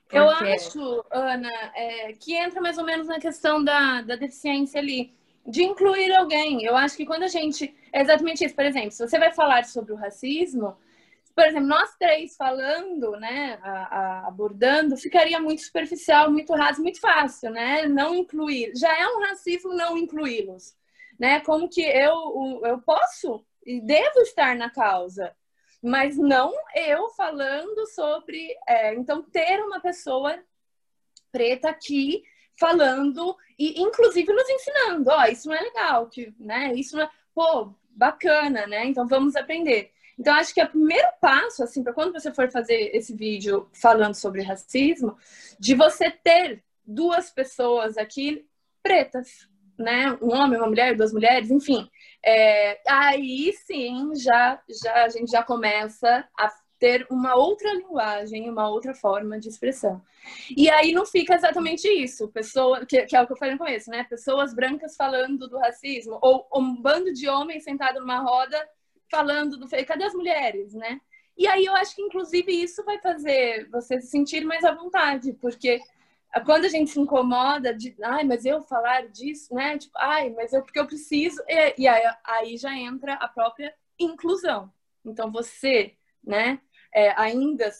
Porque... 0.05 0.17
Eu 0.17 0.31
acho, 0.31 1.05
Ana, 1.11 1.51
é, 1.75 2.13
que 2.13 2.37
entra 2.37 2.61
mais 2.61 2.79
ou 2.79 2.85
menos 2.85 3.09
na 3.09 3.19
questão 3.19 3.65
da, 3.65 4.01
da 4.01 4.15
deficiência 4.15 4.79
ali, 4.79 5.13
de 5.45 5.65
incluir 5.65 6.15
alguém. 6.15 6.63
Eu 6.63 6.77
acho 6.77 6.97
que 6.97 7.05
quando 7.05 7.25
a 7.25 7.29
gente. 7.29 7.75
É 7.93 8.01
exatamente 8.01 8.45
isso. 8.45 8.55
Por 8.55 8.65
exemplo, 8.65 8.93
se 8.93 9.05
você 9.05 9.19
vai 9.19 9.33
falar 9.33 9.65
sobre 9.65 9.93
o 9.93 9.97
racismo, 9.97 10.77
por 11.35 11.45
exemplo, 11.45 11.67
nós 11.67 11.97
três 11.99 12.37
falando, 12.37 13.12
né, 13.12 13.59
a, 13.62 13.71
a, 13.71 14.29
abordando, 14.29 14.97
ficaria 14.97 15.41
muito 15.41 15.62
superficial, 15.62 16.31
muito 16.31 16.53
raso, 16.55 16.81
muito 16.81 17.00
fácil, 17.00 17.50
né? 17.50 17.87
Não 17.88 18.14
incluir. 18.14 18.73
Já 18.76 18.97
é 18.97 19.07
um 19.09 19.21
racismo 19.21 19.75
não 19.75 19.99
incluí-los, 19.99 20.76
né? 21.19 21.41
Como 21.41 21.69
que 21.69 21.83
eu, 21.83 22.62
eu 22.64 22.81
posso 22.83 23.45
e 23.67 23.81
devo 23.81 24.21
estar 24.21 24.55
na 24.55 24.71
causa, 24.71 25.35
mas 25.83 26.17
não 26.17 26.53
eu 26.76 27.09
falando 27.11 27.87
sobre. 27.88 28.57
É, 28.69 28.95
então, 28.95 29.23
ter 29.23 29.61
uma 29.61 29.81
pessoa 29.81 30.38
preta 31.33 31.69
aqui 31.69 32.23
falando 32.59 33.37
e, 33.59 33.83
inclusive, 33.83 34.33
nos 34.33 34.49
ensinando: 34.49 35.11
ó, 35.11 35.23
oh, 35.23 35.25
isso 35.25 35.49
não 35.49 35.57
é 35.57 35.61
legal, 35.61 36.07
que, 36.09 36.33
né? 36.38 36.73
Isso 36.75 36.97
não 36.97 37.05
é. 37.05 37.11
Pô, 37.35 37.75
bacana, 37.91 38.67
né? 38.67 38.85
Então, 38.87 39.07
vamos 39.09 39.35
aprender. 39.35 39.94
Então, 40.18 40.35
acho 40.35 40.54
que 40.54 40.62
o 40.62 40.68
primeiro 40.68 41.09
passo, 41.21 41.62
assim, 41.62 41.83
para 41.83 41.92
quando 41.92 42.12
você 42.12 42.33
for 42.33 42.50
fazer 42.50 42.90
esse 42.94 43.14
vídeo 43.14 43.68
falando 43.73 44.14
sobre 44.14 44.42
racismo, 44.42 45.16
de 45.59 45.75
você 45.75 46.11
ter 46.11 46.62
duas 46.87 47.30
pessoas 47.30 47.97
aqui 47.97 48.47
pretas, 48.83 49.49
né? 49.78 50.16
Um 50.23 50.33
homem, 50.33 50.59
uma 50.59 50.68
mulher, 50.68 50.97
duas 50.97 51.12
mulheres, 51.12 51.50
enfim. 51.50 51.88
É, 52.25 52.80
aí 52.88 53.52
sim, 53.66 54.12
já, 54.14 54.62
já 54.68 55.04
a 55.04 55.09
gente 55.09 55.30
já 55.30 55.42
começa 55.42 56.28
a 56.38 56.52
ter 56.78 57.06
uma 57.11 57.35
outra 57.35 57.73
linguagem, 57.73 58.50
uma 58.50 58.68
outra 58.68 58.94
forma 58.94 59.38
de 59.38 59.49
expressão. 59.49 60.02
E 60.54 60.68
aí 60.68 60.92
não 60.92 61.06
fica 61.06 61.35
exatamente 61.35 61.88
isso, 61.88 62.28
pessoa, 62.28 62.85
que, 62.85 63.06
que 63.06 63.16
é 63.16 63.23
o 63.23 63.26
que 63.26 63.33
eu 63.33 63.37
falei 63.37 63.54
no 63.54 63.59
começo, 63.59 63.90
né? 63.90 64.04
Pessoas 64.04 64.54
brancas 64.54 64.97
falando 64.97 65.49
do 65.49 65.59
racismo, 65.59 66.18
ou 66.21 66.47
um 66.54 66.76
bando 66.80 67.12
de 67.12 67.28
homens 67.28 67.64
sentado 67.64 68.00
numa 68.00 68.18
roda 68.18 68.62
falando 69.11 69.57
do 69.57 69.69
cadê 69.69 70.05
as 70.05 70.15
mulheres, 70.15 70.75
né? 70.75 71.01
E 71.37 71.47
aí 71.49 71.65
eu 71.65 71.75
acho 71.75 71.95
que 71.97 72.03
inclusive 72.03 72.53
isso 72.53 72.85
vai 72.85 72.99
fazer 72.99 73.69
você 73.71 74.01
se 74.01 74.09
sentir 74.09 74.45
mais 74.45 74.65
à 74.65 74.73
vontade, 74.73 75.33
porque 75.35 75.81
quando 76.45 76.65
a 76.65 76.69
gente 76.69 76.91
se 76.91 77.01
incomoda 77.01 77.73
de, 77.75 77.95
ai, 78.03 78.25
mas 78.25 78.45
eu 78.45 78.63
falar 78.63 79.09
disso, 79.09 79.55
né? 79.55 79.79
Tipo, 79.79 79.97
ai, 79.99 80.31
mas 80.31 80.53
eu 80.53 80.63
porque 80.63 80.79
eu 80.79 80.87
preciso, 80.87 81.41
e, 81.49 81.83
e 81.83 81.89
aí, 81.89 82.03
aí, 82.25 82.57
já 82.57 82.77
entra 82.77 83.15
a 83.15 83.29
própria 83.29 83.73
inclusão. 83.99 84.73
Então 85.05 85.31
você, 85.31 85.95
né? 86.23 86.61
É, 86.93 87.11
ainda 87.21 87.71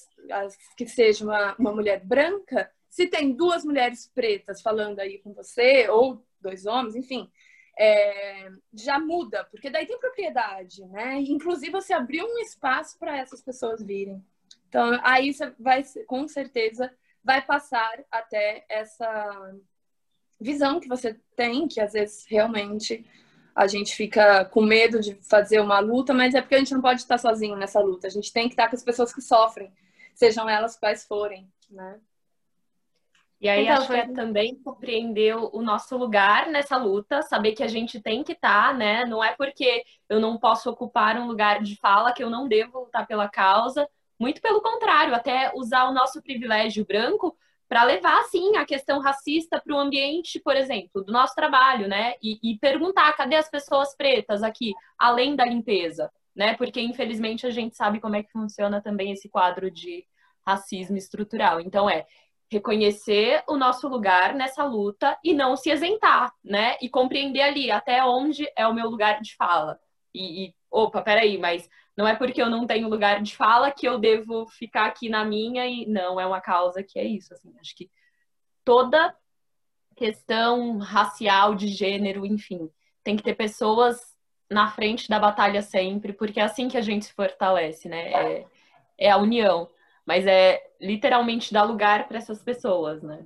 que 0.77 0.87
seja 0.89 1.25
uma, 1.25 1.55
uma 1.57 1.73
mulher 1.73 2.05
branca, 2.05 2.71
se 2.91 3.07
tem 3.07 3.33
duas 3.33 3.65
mulheres 3.65 4.11
pretas 4.13 4.61
falando 4.61 4.99
aí 5.01 5.19
com 5.19 5.33
você, 5.33 5.89
ou 5.89 6.25
dois 6.41 6.67
homens, 6.67 6.95
enfim, 6.95 7.31
é, 7.79 8.49
já 8.73 8.99
muda, 8.99 9.45
porque 9.51 9.71
daí 9.71 9.87
tem 9.87 9.99
propriedade, 9.99 10.85
né? 10.87 11.17
Inclusive 11.21 11.73
você 11.73 11.93
abriu 11.93 12.25
um 12.25 12.39
espaço 12.39 12.99
para 12.99 13.17
essas 13.17 13.43
pessoas 13.43 13.83
virem. 13.83 14.25
Então 14.69 14.99
aí 15.03 15.33
você 15.33 15.53
vai, 15.59 15.85
com 16.07 16.27
certeza, 16.29 16.93
vai 17.23 17.43
passar 17.43 17.99
até 18.11 18.65
essa 18.69 19.55
visão 20.41 20.79
que 20.79 20.89
você 20.89 21.19
tem, 21.35 21.67
que 21.67 21.81
às 21.81 21.93
vezes 21.93 22.25
realmente 22.29 23.05
a 23.55 23.67
gente 23.67 23.95
fica 23.95 24.45
com 24.47 24.61
medo 24.61 25.01
de 25.01 25.15
fazer 25.23 25.61
uma 25.61 25.79
luta, 25.79 26.13
mas 26.13 26.35
é 26.35 26.41
porque 26.41 26.57
a 26.57 26.59
gente 26.59 26.75
não 26.75 26.83
pode 26.83 27.01
estar 27.01 27.19
sozinho 27.19 27.57
nessa 27.57 27.81
luta. 27.81 28.07
A 28.07 28.11
gente 28.11 28.33
tem 28.33 28.49
que 28.49 28.55
estar 28.55 28.69
com 28.69 28.75
as 28.75 28.83
pessoas 28.83 29.13
que 29.13 29.21
sofrem, 29.21 29.73
sejam 30.15 30.49
elas 30.49 30.77
quais 30.77 31.05
forem, 31.05 31.49
né? 31.71 32.01
E 33.41 33.49
aí 33.49 33.65
então, 33.65 33.77
acho 33.77 33.87
foi... 33.87 33.97
que 33.97 34.11
é 34.11 34.15
também 34.15 34.55
compreender 34.63 35.37
o 35.37 35.61
nosso 35.61 35.97
lugar 35.97 36.49
nessa 36.49 36.77
luta, 36.77 37.23
saber 37.23 37.53
que 37.53 37.63
a 37.63 37.69
gente 37.69 38.01
tem 38.01 38.23
que 38.23 38.33
estar, 38.33 38.69
tá, 38.69 38.73
né? 38.73 39.05
Não 39.05 39.23
é 39.23 39.35
porque 39.35 39.85
eu 40.09 40.21
não 40.21 40.39
posso 40.39 40.71
ocupar 40.71 41.19
um 41.19 41.27
lugar 41.27 41.63
de 41.63 41.77
fala 41.77 42.13
que 42.13 42.23
eu 42.23 42.31
não 42.31 42.49
devo 42.49 42.81
lutar 42.81 43.07
pela 43.07 43.29
causa. 43.29 43.89
Muito 44.19 44.41
pelo 44.41 44.63
contrário, 44.63 45.15
até 45.15 45.53
usar 45.55 45.85
o 45.85 45.93
nosso 45.93 46.23
privilégio 46.23 46.87
branco 46.87 47.37
para 47.69 47.83
levar, 47.83 48.23
sim, 48.25 48.57
a 48.57 48.65
questão 48.65 49.01
racista 49.01 49.61
para 49.61 49.75
o 49.75 49.79
ambiente, 49.79 50.39
por 50.41 50.55
exemplo, 50.55 51.03
do 51.03 51.13
nosso 51.13 51.35
trabalho, 51.35 51.89
né? 51.89 52.15
E, 52.23 52.39
e 52.43 52.59
perguntar 52.59 53.17
cadê 53.17 53.37
as 53.37 53.51
pessoas 53.51 53.97
pretas 53.97 54.43
aqui, 54.43 54.73
além 54.99 55.35
da 55.35 55.45
limpeza, 55.45 56.11
né? 56.35 56.55
Porque 56.55 56.81
infelizmente 56.81 57.47
a 57.47 57.51
gente 57.51 57.77
sabe 57.77 58.01
como 58.01 58.17
é 58.17 58.23
que 58.23 58.31
funciona 58.31 58.81
também 58.81 59.13
esse 59.13 59.29
quadro 59.29 59.71
de 59.71 60.07
racismo 60.47 60.97
estrutural. 60.97 61.61
Então 61.61 61.89
é 61.89 62.07
reconhecer 62.55 63.43
o 63.49 63.57
nosso 63.57 63.89
lugar 63.89 64.35
nessa 64.35 64.65
luta 64.65 65.19
e 65.23 65.35
não 65.35 65.57
se 65.57 65.71
isentar, 65.71 66.33
né? 66.43 66.77
E 66.81 66.89
compreender 66.89 67.43
ali 67.43 67.71
até 67.71 68.05
onde 68.05 68.49
é 68.57 68.67
o 68.67 68.75
meu 68.75 68.89
lugar 68.89 69.21
de 69.21 69.35
fala. 69.37 69.79
E, 70.15 70.47
e, 70.47 70.55
opa, 70.71 71.03
peraí, 71.03 71.37
mas 71.37 71.69
não 71.97 72.07
é 72.07 72.15
porque 72.15 72.41
eu 72.41 72.49
não 72.49 72.67
tenho 72.67 72.89
lugar 72.89 73.21
de 73.23 73.37
fala 73.37 73.71
que 73.71 73.87
eu 73.87 73.99
devo 73.99 74.47
ficar 74.47 74.87
aqui 74.87 75.09
na 75.09 75.25
minha 75.25 75.67
e 75.67 75.87
não, 75.87 76.21
é 76.21 76.27
uma 76.27 76.41
causa 76.41 76.83
que 76.83 76.99
é 76.99 77.05
isso, 77.05 77.35
assim, 77.35 77.53
acho 77.61 77.75
que 77.77 77.91
toda 78.65 79.15
questão 79.97 80.79
racial, 80.79 81.55
de 81.55 81.69
gênero, 81.69 82.27
enfim, 82.27 82.71
tem 83.03 83.17
que 83.17 83.23
ter 83.23 83.35
pessoas 83.35 84.01
na 84.51 84.71
frente 84.71 85.09
da 85.09 85.19
batalha 85.19 85.63
sempre, 85.63 86.13
porque 86.13 86.41
é 86.41 86.45
assim 86.45 86.69
que 86.69 86.77
a 86.77 86.81
gente 86.81 87.07
se 87.07 87.13
fortalece, 87.13 87.89
né? 87.89 88.13
É, 88.13 88.47
é 88.99 89.11
a 89.11 89.17
união 89.17 89.69
mas 90.07 90.27
é 90.27 90.61
literalmente 90.81 91.53
dar 91.53 91.65
lugar 91.65 92.07
para 92.09 92.19
essas 92.19 92.43
pessoas, 92.43 93.03
né? 93.03 93.25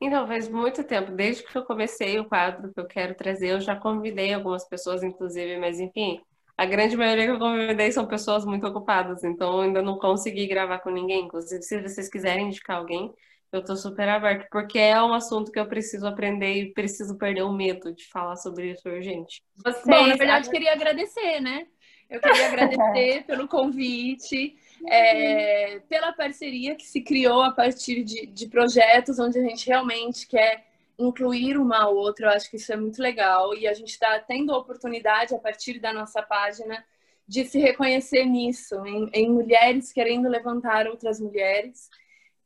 Então, 0.00 0.26
faz 0.26 0.48
muito 0.48 0.84
tempo, 0.84 1.12
desde 1.12 1.42
que 1.42 1.56
eu 1.56 1.64
comecei 1.64 2.18
o 2.18 2.26
quadro 2.26 2.72
que 2.72 2.80
eu 2.80 2.86
quero 2.86 3.14
trazer, 3.14 3.48
eu 3.48 3.60
já 3.60 3.76
convidei 3.76 4.34
algumas 4.34 4.68
pessoas, 4.68 5.02
inclusive, 5.02 5.58
mas 5.58 5.80
enfim, 5.80 6.20
a 6.56 6.66
grande 6.66 6.96
maioria 6.96 7.24
que 7.26 7.32
eu 7.32 7.38
convidei 7.38 7.90
são 7.90 8.06
pessoas 8.06 8.44
muito 8.44 8.66
ocupadas, 8.66 9.24
então 9.24 9.54
eu 9.54 9.60
ainda 9.62 9.82
não 9.82 9.98
consegui 9.98 10.46
gravar 10.46 10.78
com 10.80 10.90
ninguém. 10.90 11.24
Inclusive, 11.24 11.62
se 11.62 11.80
vocês 11.80 12.08
quiserem 12.08 12.46
indicar 12.46 12.78
alguém, 12.78 13.12
eu 13.50 13.64
tô 13.64 13.76
super 13.76 14.08
aberto, 14.08 14.48
porque 14.50 14.78
é 14.78 15.00
um 15.02 15.14
assunto 15.14 15.50
que 15.50 15.58
eu 15.58 15.66
preciso 15.66 16.06
aprender 16.06 16.54
e 16.54 16.72
preciso 16.72 17.16
perder 17.16 17.42
o 17.42 17.52
medo 17.52 17.92
de 17.94 18.06
falar 18.08 18.36
sobre 18.36 18.72
isso 18.72 18.88
urgente. 18.88 19.42
Vocês... 19.64 19.84
Bom, 19.84 20.06
na 20.06 20.16
verdade, 20.16 20.50
queria 20.50 20.72
agradecer, 20.72 21.40
né? 21.40 21.66
Eu 22.10 22.20
queria 22.20 22.46
agradecer 22.46 23.24
pelo 23.26 23.48
convite, 23.48 24.56
é, 24.88 25.80
pela 25.88 26.12
parceria 26.12 26.74
que 26.74 26.86
se 26.86 27.00
criou 27.00 27.42
a 27.42 27.52
partir 27.52 28.02
de, 28.02 28.26
de 28.26 28.46
projetos 28.46 29.18
onde 29.18 29.38
a 29.38 29.42
gente 29.42 29.66
realmente 29.66 30.26
quer 30.26 30.64
incluir 30.98 31.58
uma 31.58 31.82
a 31.82 31.88
outra, 31.88 32.26
eu 32.26 32.30
acho 32.30 32.48
que 32.50 32.56
isso 32.56 32.72
é 32.72 32.76
muito 32.76 33.02
legal. 33.02 33.54
E 33.54 33.66
a 33.66 33.74
gente 33.74 33.90
está 33.90 34.18
tendo 34.20 34.52
a 34.52 34.58
oportunidade 34.58 35.34
a 35.34 35.38
partir 35.38 35.80
da 35.80 35.92
nossa 35.92 36.22
página 36.22 36.84
de 37.26 37.44
se 37.44 37.58
reconhecer 37.58 38.24
nisso, 38.24 38.84
em, 38.86 39.10
em 39.12 39.30
mulheres 39.30 39.92
querendo 39.92 40.28
levantar 40.28 40.86
outras 40.86 41.20
mulheres. 41.20 41.88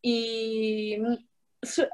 E 0.03 0.99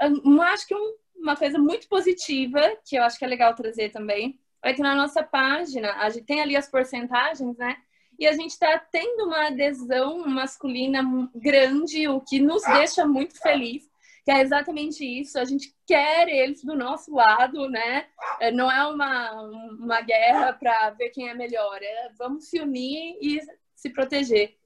eu 0.00 0.42
acho 0.42 0.66
que 0.66 0.74
um, 0.74 0.94
uma 1.16 1.36
coisa 1.36 1.58
muito 1.58 1.88
positiva 1.88 2.60
que 2.84 2.96
eu 2.96 3.02
acho 3.02 3.18
que 3.18 3.24
é 3.24 3.28
legal 3.28 3.54
trazer 3.54 3.90
também. 3.90 4.38
É 4.62 4.72
que 4.72 4.80
na 4.80 4.94
nossa 4.94 5.22
página 5.22 5.92
a 5.96 6.08
gente 6.08 6.24
tem 6.24 6.40
ali 6.40 6.56
as 6.56 6.68
porcentagens, 6.68 7.56
né? 7.58 7.76
E 8.18 8.26
a 8.26 8.32
gente 8.32 8.50
está 8.50 8.78
tendo 8.78 9.24
uma 9.26 9.48
adesão 9.48 10.26
masculina 10.26 11.02
grande, 11.34 12.08
o 12.08 12.20
que 12.20 12.40
nos 12.40 12.62
deixa 12.62 13.06
muito 13.06 13.38
feliz 13.40 13.88
que 14.24 14.30
é 14.30 14.40
exatamente 14.40 15.04
isso. 15.04 15.38
A 15.38 15.44
gente 15.44 15.74
quer 15.86 16.28
eles 16.28 16.64
do 16.64 16.74
nosso 16.74 17.14
lado, 17.14 17.68
né? 17.68 18.06
É, 18.40 18.50
não 18.50 18.72
é 18.72 18.86
uma, 18.86 19.42
uma 19.78 20.00
guerra 20.00 20.52
para 20.54 20.90
ver 20.90 21.10
quem 21.10 21.28
é 21.28 21.34
melhor, 21.34 21.78
é 21.82 22.10
vamos 22.18 22.46
se 22.46 22.58
unir 22.58 23.18
e 23.20 23.38
se 23.76 23.90
proteger. 23.90 24.56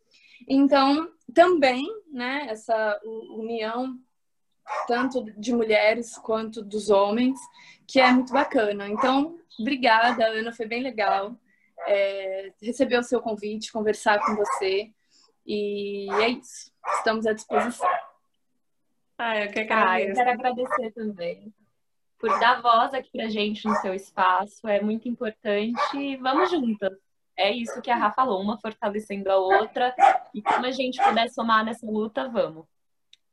Então, 0.49 1.11
também, 1.35 1.85
né, 2.13 2.47
essa 2.49 3.01
união 3.05 3.99
tanto 4.87 5.25
de 5.37 5.53
mulheres 5.53 6.17
quanto 6.19 6.63
dos 6.63 6.91
homens, 6.91 7.41
que 7.87 7.99
é 7.99 8.13
muito 8.13 8.33
bacana. 8.33 8.87
Então, 8.89 9.39
obrigada, 9.59 10.27
Ana, 10.27 10.53
foi 10.53 10.67
bem 10.67 10.83
legal 10.83 11.35
é, 11.89 12.53
receber 12.61 12.99
o 12.99 13.03
seu 13.03 13.21
convite, 13.21 13.73
conversar 13.73 14.21
com 14.21 14.37
você. 14.37 14.91
E 15.47 16.07
é 16.13 16.29
isso. 16.29 16.71
Estamos 16.97 17.27
à 17.27 17.33
disposição. 17.33 17.89
Ah, 19.17 19.39
eu 19.39 19.51
que 19.51 19.61
agradeço. 19.61 19.89
Ah, 19.89 20.01
eu 20.01 20.15
quero 20.15 20.31
agradecer 20.31 20.93
também 20.93 21.53
por 22.19 22.39
dar 22.39 22.61
voz 22.61 22.93
aqui 22.93 23.11
pra 23.11 23.29
gente 23.29 23.67
no 23.67 23.75
seu 23.77 23.95
espaço. 23.95 24.69
É 24.69 24.81
muito 24.81 25.09
importante. 25.09 26.17
Vamos 26.19 26.51
juntas. 26.51 26.93
É 27.37 27.51
isso 27.51 27.81
que 27.81 27.91
a 27.91 27.97
Rafa 27.97 28.17
falou, 28.17 28.43
uma 28.43 28.61
fortalecendo 28.61 29.31
a 29.31 29.37
outra. 29.37 29.95
E 30.35 30.43
como 30.43 30.67
a 30.67 30.71
gente 30.73 31.03
puder 31.03 31.31
somar 31.31 31.65
nessa 31.65 31.87
luta, 31.87 32.29
vamos. 32.29 32.67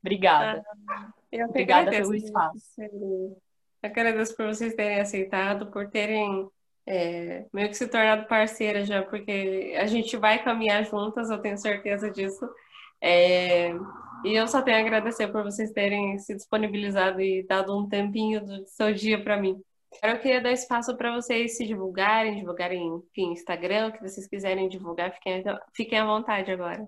Obrigada. 0.01 0.63
Ah, 0.87 1.11
Obrigada 1.49 1.89
pelo 1.89 2.15
espaço. 2.15 2.81
Eu 2.81 3.35
agradeço 3.83 4.35
por 4.37 4.45
vocês 4.45 4.73
terem 4.75 5.01
aceitado, 5.01 5.71
por 5.71 5.89
terem 5.89 6.49
é, 6.87 7.45
meio 7.51 7.69
que 7.69 7.75
se 7.75 7.87
tornado 7.87 8.27
parceira 8.27 8.85
já, 8.85 9.03
porque 9.03 9.75
a 9.77 9.85
gente 9.85 10.15
vai 10.17 10.43
caminhar 10.43 10.85
juntas, 10.85 11.29
eu 11.29 11.39
tenho 11.39 11.57
certeza 11.57 12.11
disso. 12.11 12.47
É, 13.01 13.71
e 14.23 14.33
eu 14.33 14.47
só 14.47 14.61
tenho 14.61 14.77
a 14.77 14.81
agradecer 14.81 15.27
por 15.27 15.43
vocês 15.43 15.71
terem 15.71 16.17
se 16.19 16.35
disponibilizado 16.35 17.21
e 17.21 17.43
dado 17.43 17.77
um 17.77 17.87
tempinho 17.87 18.43
do 18.45 18.65
seu 18.67 18.93
dia 18.93 19.21
para 19.23 19.37
mim. 19.37 19.61
Eu 20.03 20.19
queria 20.19 20.41
dar 20.41 20.51
espaço 20.51 20.95
para 20.97 21.13
vocês 21.13 21.57
se 21.57 21.65
divulgarem, 21.65 22.35
divulgarem, 22.35 22.87
enfim, 22.87 23.31
Instagram, 23.31 23.87
o 23.87 23.91
que 23.93 24.01
vocês 24.01 24.27
quiserem 24.27 24.67
divulgar, 24.67 25.13
fiquem, 25.13 25.43
fiquem 25.73 25.99
à 25.99 26.05
vontade 26.05 26.51
agora. 26.51 26.85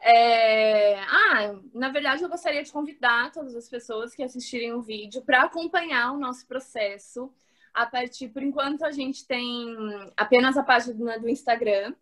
É... 0.00 0.96
Ah, 1.00 1.54
na 1.74 1.90
verdade, 1.90 2.22
eu 2.22 2.28
gostaria 2.28 2.62
de 2.62 2.72
convidar 2.72 3.30
todas 3.32 3.54
as 3.54 3.68
pessoas 3.68 4.14
que 4.14 4.22
assistirem 4.22 4.72
o 4.72 4.82
vídeo 4.82 5.22
para 5.22 5.42
acompanhar 5.42 6.12
o 6.12 6.18
nosso 6.18 6.46
processo. 6.46 7.32
A 7.72 7.86
partir, 7.86 8.28
por 8.28 8.42
enquanto, 8.42 8.84
a 8.84 8.90
gente 8.90 9.26
tem 9.26 9.76
apenas 10.16 10.56
a 10.56 10.62
página 10.62 11.18
do 11.18 11.28
Instagram, 11.28 11.94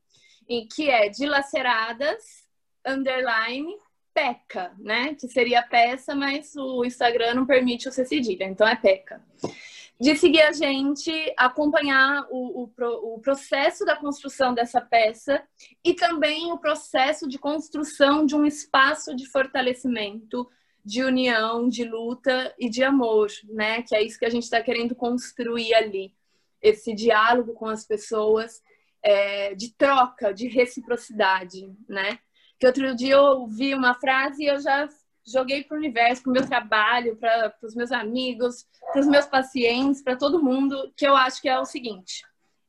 que 0.74 0.88
é 0.88 1.08
dilaceradas 1.08 2.46
underline 2.86 3.76
peca, 4.18 4.72
né? 4.78 5.14
Que 5.14 5.28
seria 5.28 5.62
peça, 5.62 6.14
mas 6.14 6.56
o 6.56 6.84
Instagram 6.84 7.34
não 7.34 7.46
permite 7.46 7.90
você 7.90 8.04
cedilha, 8.04 8.44
então 8.44 8.66
é 8.66 8.74
peca. 8.74 9.22
De 10.00 10.16
seguir 10.16 10.42
a 10.42 10.52
gente, 10.52 11.12
acompanhar 11.36 12.26
o, 12.30 12.64
o, 12.64 13.14
o, 13.14 13.20
processo 13.20 13.84
da 13.84 13.96
construção 13.96 14.54
dessa 14.54 14.80
peça 14.80 15.42
e 15.84 15.92
também 15.92 16.52
o 16.52 16.58
processo 16.58 17.28
de 17.28 17.38
construção 17.38 18.24
de 18.24 18.34
um 18.36 18.44
espaço 18.44 19.14
de 19.14 19.26
fortalecimento, 19.26 20.48
de 20.88 21.04
união, 21.04 21.68
de 21.68 21.84
luta 21.84 22.54
e 22.58 22.70
de 22.70 22.82
amor, 22.82 23.28
né? 23.44 23.82
Que 23.82 23.94
é 23.94 24.02
isso 24.02 24.18
que 24.18 24.24
a 24.24 24.30
gente 24.30 24.44
está 24.44 24.62
querendo 24.62 24.94
construir 24.94 25.74
ali. 25.74 26.14
Esse 26.62 26.94
diálogo 26.94 27.52
com 27.52 27.66
as 27.66 27.84
pessoas, 27.84 28.62
é, 29.02 29.54
de 29.54 29.74
troca, 29.74 30.32
de 30.32 30.48
reciprocidade, 30.48 31.70
né? 31.86 32.18
Que 32.58 32.66
outro 32.66 32.96
dia 32.96 33.16
eu 33.16 33.22
ouvi 33.22 33.74
uma 33.74 33.94
frase 33.96 34.44
e 34.44 34.46
eu 34.46 34.58
já 34.58 34.88
joguei 35.26 35.62
para 35.62 35.74
o 35.74 35.78
universo, 35.78 36.22
para 36.22 36.30
o 36.30 36.32
meu 36.32 36.48
trabalho, 36.48 37.16
para 37.16 37.54
os 37.62 37.74
meus 37.74 37.92
amigos, 37.92 38.66
para 38.90 39.02
os 39.02 39.06
meus 39.06 39.26
pacientes, 39.26 40.00
para 40.00 40.16
todo 40.16 40.42
mundo, 40.42 40.90
que 40.96 41.06
eu 41.06 41.14
acho 41.14 41.42
que 41.42 41.50
é 41.50 41.60
o 41.60 41.66
seguinte: 41.66 42.24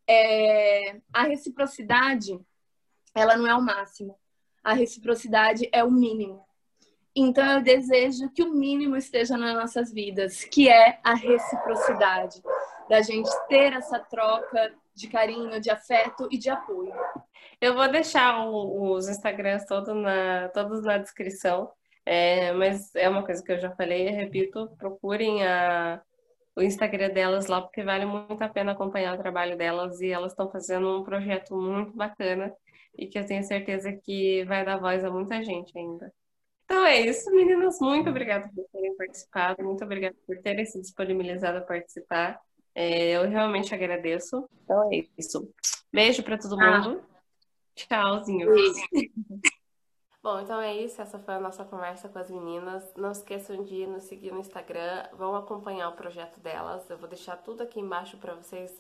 é, 0.06 1.00
a 1.14 1.24
reciprocidade, 1.24 2.38
ela 3.16 3.38
não 3.38 3.48
é 3.48 3.56
o 3.56 3.62
máximo, 3.62 4.20
a 4.62 4.74
reciprocidade 4.74 5.70
é 5.72 5.86
o 5.86 5.90
mínimo. 5.90 6.49
Então 7.16 7.46
eu 7.54 7.62
desejo 7.62 8.30
que 8.32 8.44
o 8.44 8.54
mínimo 8.54 8.96
esteja 8.96 9.38
nas 9.38 9.56
nossas 9.56 9.92
vidas, 9.92 10.44
que 10.44 10.70
é 10.70 11.00
a 11.04 11.14
reciprocidade, 11.14 12.42
da 12.88 13.02
gente 13.02 13.30
ter 13.48 13.74
essa 13.74 14.00
troca 14.00 14.74
de 14.96 15.08
carinho, 15.08 15.60
de 15.60 15.70
afeto 15.70 16.28
e 16.32 16.38
de 16.38 16.50
apoio. 16.50 16.94
Eu 17.62 17.74
vou 17.76 17.90
deixar 17.90 18.48
o, 18.48 18.94
os 18.94 19.08
Instagrams 19.08 19.66
todos 19.66 19.96
na, 19.96 20.50
todos 20.50 20.84
na 20.84 20.98
descrição, 20.98 21.72
é, 22.06 22.52
mas 22.54 22.94
é 22.96 23.10
uma 23.10 23.24
coisa 23.24 23.44
que 23.44 23.52
eu 23.52 23.60
já 23.60 23.72
falei 23.76 24.08
e 24.08 24.12
repito, 24.12 24.70
procurem 24.78 25.46
a, 25.46 26.02
o 26.56 26.62
Instagram 26.62 27.10
delas 27.12 27.48
lá, 27.48 27.62
porque 27.62 27.84
vale 27.84 28.06
muito 28.06 28.42
a 28.42 28.50
pena 28.50 28.72
acompanhar 28.72 29.16
o 29.16 29.22
trabalho 29.22 29.58
delas 29.58 30.02
e 30.02 30.10
elas 30.10 30.32
estão 30.32 30.50
fazendo 30.52 31.00
um 31.00 31.04
projeto 31.04 31.56
muito 31.56 31.96
bacana 31.96 32.54
e 32.98 33.08
que 33.08 33.18
eu 33.18 33.26
tenho 33.26 33.44
certeza 33.44 33.92
que 33.94 34.44
vai 34.46 34.66
dar 34.66 34.78
voz 34.78 35.04
a 35.06 35.12
muita 35.12 35.44
gente 35.44 35.78
ainda. 35.78 36.12
Então 36.70 36.86
é 36.86 37.02
isso, 37.02 37.32
meninas. 37.32 37.80
Muito 37.80 38.12
obrigada 38.12 38.48
por 38.54 38.64
terem 38.72 38.96
participado, 38.96 39.64
muito 39.64 39.84
obrigada 39.84 40.16
por 40.28 40.38
terem 40.38 40.64
se 40.68 40.80
disponibilizado 40.80 41.58
a 41.58 41.62
participar. 41.62 42.40
É, 42.76 43.18
eu 43.18 43.28
realmente 43.28 43.74
agradeço. 43.74 44.48
Então 44.64 44.94
é 44.94 45.04
isso. 45.18 45.52
Beijo 45.92 46.22
para 46.22 46.38
todo 46.38 46.62
ah. 46.62 46.78
mundo. 46.78 47.04
Ah. 47.04 47.20
Tchauzinho. 47.74 48.50
Bom, 50.22 50.42
então 50.42 50.62
é 50.62 50.76
isso. 50.76 51.02
Essa 51.02 51.18
foi 51.18 51.34
a 51.34 51.40
nossa 51.40 51.66
conversa 51.66 52.08
com 52.08 52.20
as 52.20 52.30
meninas. 52.30 52.94
Não 52.96 53.12
esqueçam 53.12 53.64
de 53.64 53.88
nos 53.88 54.04
seguir 54.04 54.32
no 54.32 54.40
Instagram. 54.40 55.08
Vão 55.14 55.36
acompanhar 55.36 55.90
o 55.90 55.96
projeto 55.96 56.40
delas. 56.40 56.88
Eu 56.88 57.00
vou 57.00 57.10
deixar 57.10 57.38
tudo 57.38 57.64
aqui 57.64 57.80
embaixo 57.80 58.16
para 58.18 58.36
vocês 58.36 58.72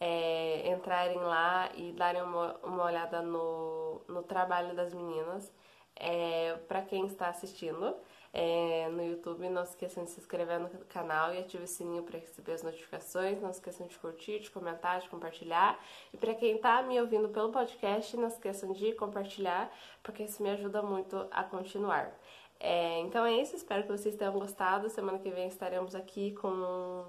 é, 0.00 0.72
entrarem 0.72 1.18
lá 1.18 1.70
e 1.74 1.92
darem 1.92 2.22
uma, 2.22 2.56
uma 2.64 2.84
olhada 2.84 3.20
no, 3.20 4.00
no 4.08 4.22
trabalho 4.22 4.74
das 4.74 4.94
meninas. 4.94 5.52
É, 5.98 6.58
para 6.68 6.82
quem 6.82 7.06
está 7.06 7.28
assistindo 7.28 7.96
é, 8.36 8.88
no 8.90 9.02
YouTube. 9.02 9.48
Não 9.48 9.62
esqueçam 9.62 10.04
de 10.04 10.10
se 10.10 10.20
inscrever 10.20 10.60
no 10.60 10.68
canal 10.86 11.32
e 11.32 11.38
ativar 11.38 11.64
o 11.64 11.66
sininho 11.66 12.02
para 12.02 12.18
receber 12.18 12.52
as 12.52 12.62
notificações. 12.62 13.40
Não 13.40 13.50
esqueçam 13.50 13.86
de 13.86 13.98
curtir, 13.98 14.40
de 14.40 14.50
comentar, 14.50 15.00
de 15.00 15.08
compartilhar. 15.08 15.82
E 16.12 16.18
para 16.18 16.34
quem 16.34 16.56
está 16.56 16.82
me 16.82 17.00
ouvindo 17.00 17.30
pelo 17.30 17.50
podcast, 17.50 18.14
não 18.16 18.28
esqueçam 18.28 18.72
de 18.72 18.92
compartilhar, 18.92 19.72
porque 20.02 20.24
isso 20.24 20.42
me 20.42 20.50
ajuda 20.50 20.82
muito 20.82 21.26
a 21.30 21.42
continuar. 21.42 22.12
É, 22.60 22.98
então 23.00 23.24
é 23.24 23.32
isso, 23.40 23.56
espero 23.56 23.82
que 23.84 23.92
vocês 23.92 24.14
tenham 24.16 24.34
gostado. 24.34 24.90
Semana 24.90 25.18
que 25.18 25.30
vem 25.30 25.48
estaremos 25.48 25.94
aqui 25.94 26.32
com 26.32 27.06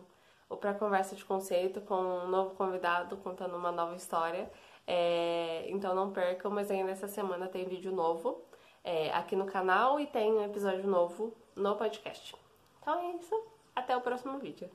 o 0.49 0.55
Pra 0.55 0.73
Conversa 0.73 1.13
de 1.13 1.25
Conceito, 1.25 1.81
com 1.81 1.95
um 1.95 2.27
novo 2.29 2.55
convidado 2.55 3.17
contando 3.17 3.57
uma 3.57 3.71
nova 3.71 3.95
história. 3.95 4.49
É, 4.85 5.65
então 5.69 5.93
não 5.93 6.13
percam, 6.13 6.49
mas 6.49 6.71
ainda 6.71 6.91
essa 6.91 7.09
semana 7.09 7.49
tem 7.49 7.65
vídeo 7.65 7.91
novo 7.91 8.46
é, 8.87 9.11
aqui 9.13 9.35
no 9.35 9.45
canal 9.45 9.99
e 9.99 10.07
tem 10.07 10.31
um 10.31 10.45
episódio 10.45 10.87
novo 10.87 11.33
no 11.53 11.75
podcast. 11.75 12.33
Então 12.81 12.97
é 12.97 13.11
isso. 13.17 13.43
Até 13.75 13.95
o 13.97 14.01
próximo 14.01 14.39
vídeo. 14.39 14.69